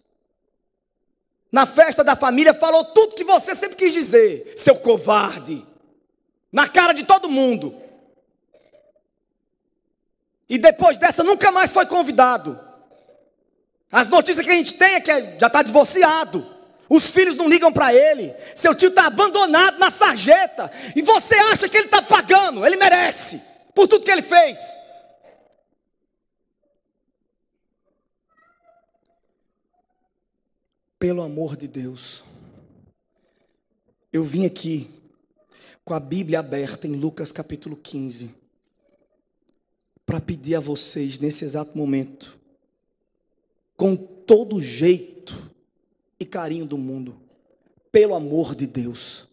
[1.50, 5.66] na festa da família, falou tudo que você sempre quis dizer, seu covarde
[6.52, 7.74] na cara de todo mundo.
[10.48, 12.58] E depois dessa nunca mais foi convidado.
[13.92, 16.58] As notícias que a gente tem é que já está divorciado.
[16.88, 18.34] Os filhos não ligam para ele.
[18.54, 20.72] Seu tio está abandonado na sarjeta.
[20.96, 22.64] E você acha que ele está pagando.
[22.64, 23.42] Ele merece.
[23.74, 24.58] Por tudo que ele fez.
[30.98, 32.24] Pelo amor de Deus.
[34.10, 34.97] Eu vim aqui
[35.88, 38.34] com a Bíblia aberta em Lucas capítulo 15
[40.04, 42.38] para pedir a vocês nesse exato momento,
[43.74, 45.50] com todo jeito
[46.20, 47.18] e carinho do mundo,
[47.90, 49.26] pelo amor de Deus,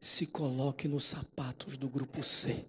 [0.00, 2.64] se coloque nos sapatos do grupo C.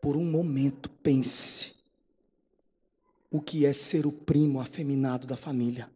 [0.00, 1.74] Por um momento, pense
[3.30, 5.90] o que é ser o primo afeminado da família,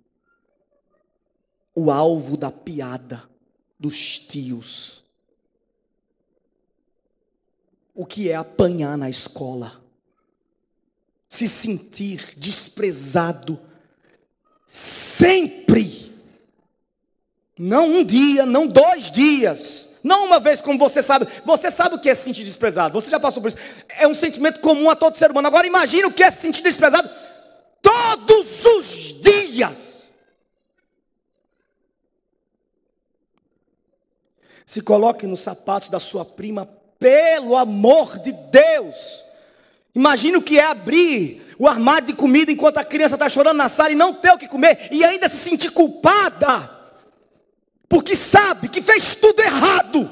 [1.74, 3.31] o alvo da piada
[3.82, 5.02] dos tios.
[7.92, 9.82] O que é apanhar na escola,
[11.28, 13.58] se sentir desprezado
[14.64, 16.14] sempre,
[17.58, 21.98] não um dia, não dois dias, não uma vez, como você sabe, você sabe o
[21.98, 23.58] que é se sentir desprezado, você já passou por isso,
[23.88, 25.48] é um sentimento comum a todo ser humano.
[25.48, 27.10] Agora imagine o que é se sentir desprezado
[27.82, 29.91] todos os dias.
[34.72, 36.64] Se coloque nos sapatos da sua prima
[36.98, 39.22] pelo amor de Deus.
[39.94, 43.68] Imagina o que é abrir o armário de comida enquanto a criança está chorando na
[43.68, 46.70] sala e não ter o que comer e ainda se sentir culpada,
[47.86, 50.10] porque sabe que fez tudo errado.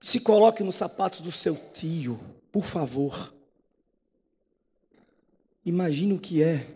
[0.00, 2.18] Se coloque nos sapatos do seu tio,
[2.50, 3.32] por favor.
[5.64, 6.66] Imagine o que é,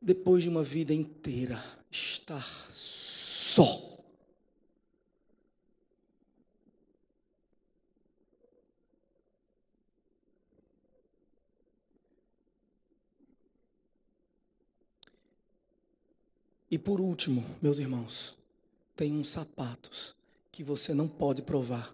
[0.00, 3.90] depois de uma vida inteira, estar só.
[16.70, 18.36] E por último, meus irmãos,
[18.94, 20.14] tem uns sapatos
[20.52, 21.92] que você não pode provar.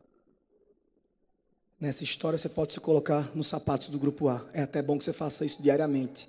[1.80, 4.46] Nessa história você pode se colocar nos sapatos do grupo A.
[4.52, 6.28] É até bom que você faça isso diariamente.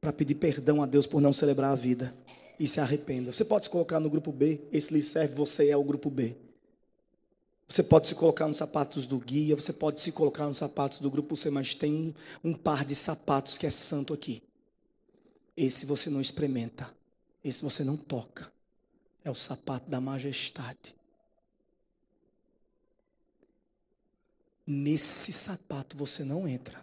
[0.00, 2.14] Para pedir perdão a Deus por não celebrar a vida.
[2.62, 3.32] E se arrependa.
[3.32, 4.60] Você pode se colocar no grupo B.
[4.70, 6.36] Esse lhe serve, você é o grupo B.
[7.66, 9.56] Você pode se colocar nos sapatos do guia.
[9.56, 11.50] Você pode se colocar nos sapatos do grupo C.
[11.50, 14.44] Mas tem um, um par de sapatos que é santo aqui.
[15.56, 16.88] Esse você não experimenta.
[17.44, 18.52] Esse você não toca.
[19.24, 20.94] É o sapato da majestade.
[24.64, 26.80] Nesse sapato você não entra.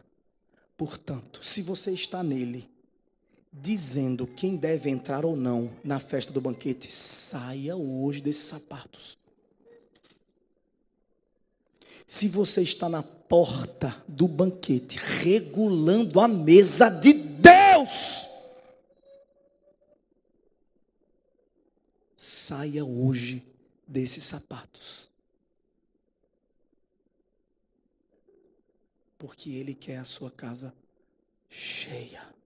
[0.75, 2.69] Portanto, se você está nele,
[3.51, 9.17] dizendo quem deve entrar ou não na festa do banquete, saia hoje desses sapatos.
[12.05, 18.27] Se você está na porta do banquete, regulando a mesa de Deus,
[22.17, 23.45] saia hoje
[23.87, 25.07] desses sapatos.
[29.19, 30.73] Porque Ele quer a sua casa
[31.47, 32.38] cheia.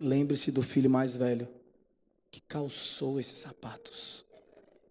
[0.00, 1.46] Lembre-se do filho mais velho
[2.30, 4.24] que calçou esses sapatos.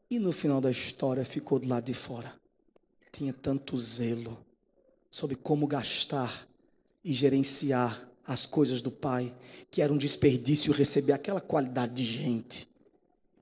[0.10, 2.34] E no final da história ficou do lado de fora.
[3.12, 4.38] Tinha tanto zelo
[5.10, 6.47] sobre como gastar
[7.03, 9.36] e gerenciar as coisas do pai,
[9.72, 12.68] que era um desperdício receber aquela qualidade de gente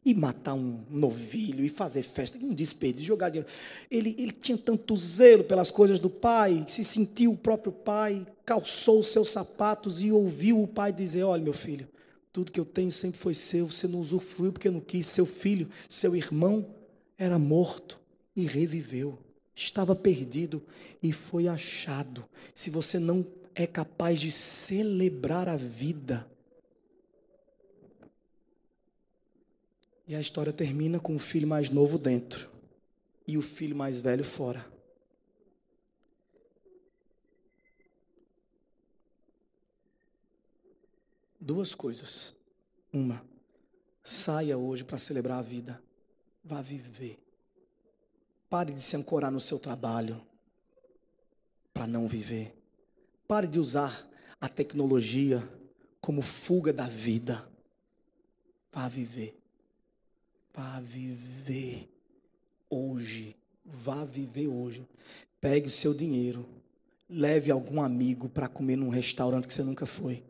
[0.05, 3.49] e matar um novilho e fazer festa, um desperdício, jogar dinheiro.
[3.91, 8.99] Ele, ele tinha tanto zelo pelas coisas do pai, se sentiu o próprio pai, calçou
[8.99, 11.87] os seus sapatos e ouviu o pai dizer: Olha, meu filho,
[12.31, 15.07] tudo que eu tenho sempre foi seu, você não usufruiu porque não quis.
[15.07, 16.65] Seu filho, seu irmão,
[17.17, 17.99] era morto
[18.35, 19.17] e reviveu.
[19.55, 20.61] Estava perdido
[21.01, 22.23] e foi achado.
[22.53, 23.25] Se você não
[23.55, 26.27] é capaz de celebrar a vida,
[30.07, 32.49] E a história termina com o filho mais novo dentro
[33.27, 34.65] e o filho mais velho fora.
[41.37, 42.33] Duas coisas.
[42.91, 43.21] Uma,
[44.01, 45.83] saia hoje para celebrar a vida.
[46.41, 47.19] Vá viver.
[48.49, 50.25] Pare de se ancorar no seu trabalho
[51.73, 52.55] para não viver.
[53.27, 55.45] Pare de usar a tecnologia
[55.99, 57.45] como fuga da vida.
[58.71, 59.37] Vá viver.
[60.57, 61.87] Vá viver
[62.67, 63.35] hoje.
[63.63, 64.83] Vá viver hoje.
[65.39, 66.49] Pegue o seu dinheiro.
[67.07, 70.23] Leve algum amigo para comer num restaurante que você nunca foi.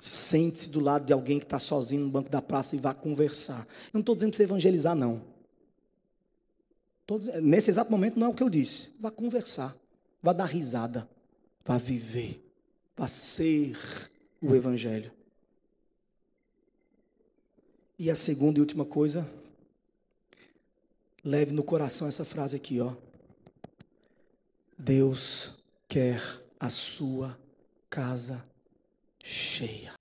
[0.00, 3.68] Sente-se do lado de alguém que está sozinho no banco da praça e vá conversar.
[3.86, 5.22] Eu não estou dizendo para você evangelizar, não.
[7.06, 8.92] Todos, nesse exato momento não é o que eu disse.
[8.98, 9.76] Vá conversar,
[10.20, 11.08] vá dar risada,
[11.64, 12.44] vá viver,
[12.96, 13.78] vá ser
[14.42, 15.12] o Evangelho.
[17.98, 19.28] E a segunda e última coisa,
[21.24, 22.94] leve no coração essa frase aqui, ó.
[24.78, 25.52] Deus
[25.88, 26.22] quer
[26.60, 27.36] a sua
[27.90, 28.44] casa
[29.20, 29.94] cheia.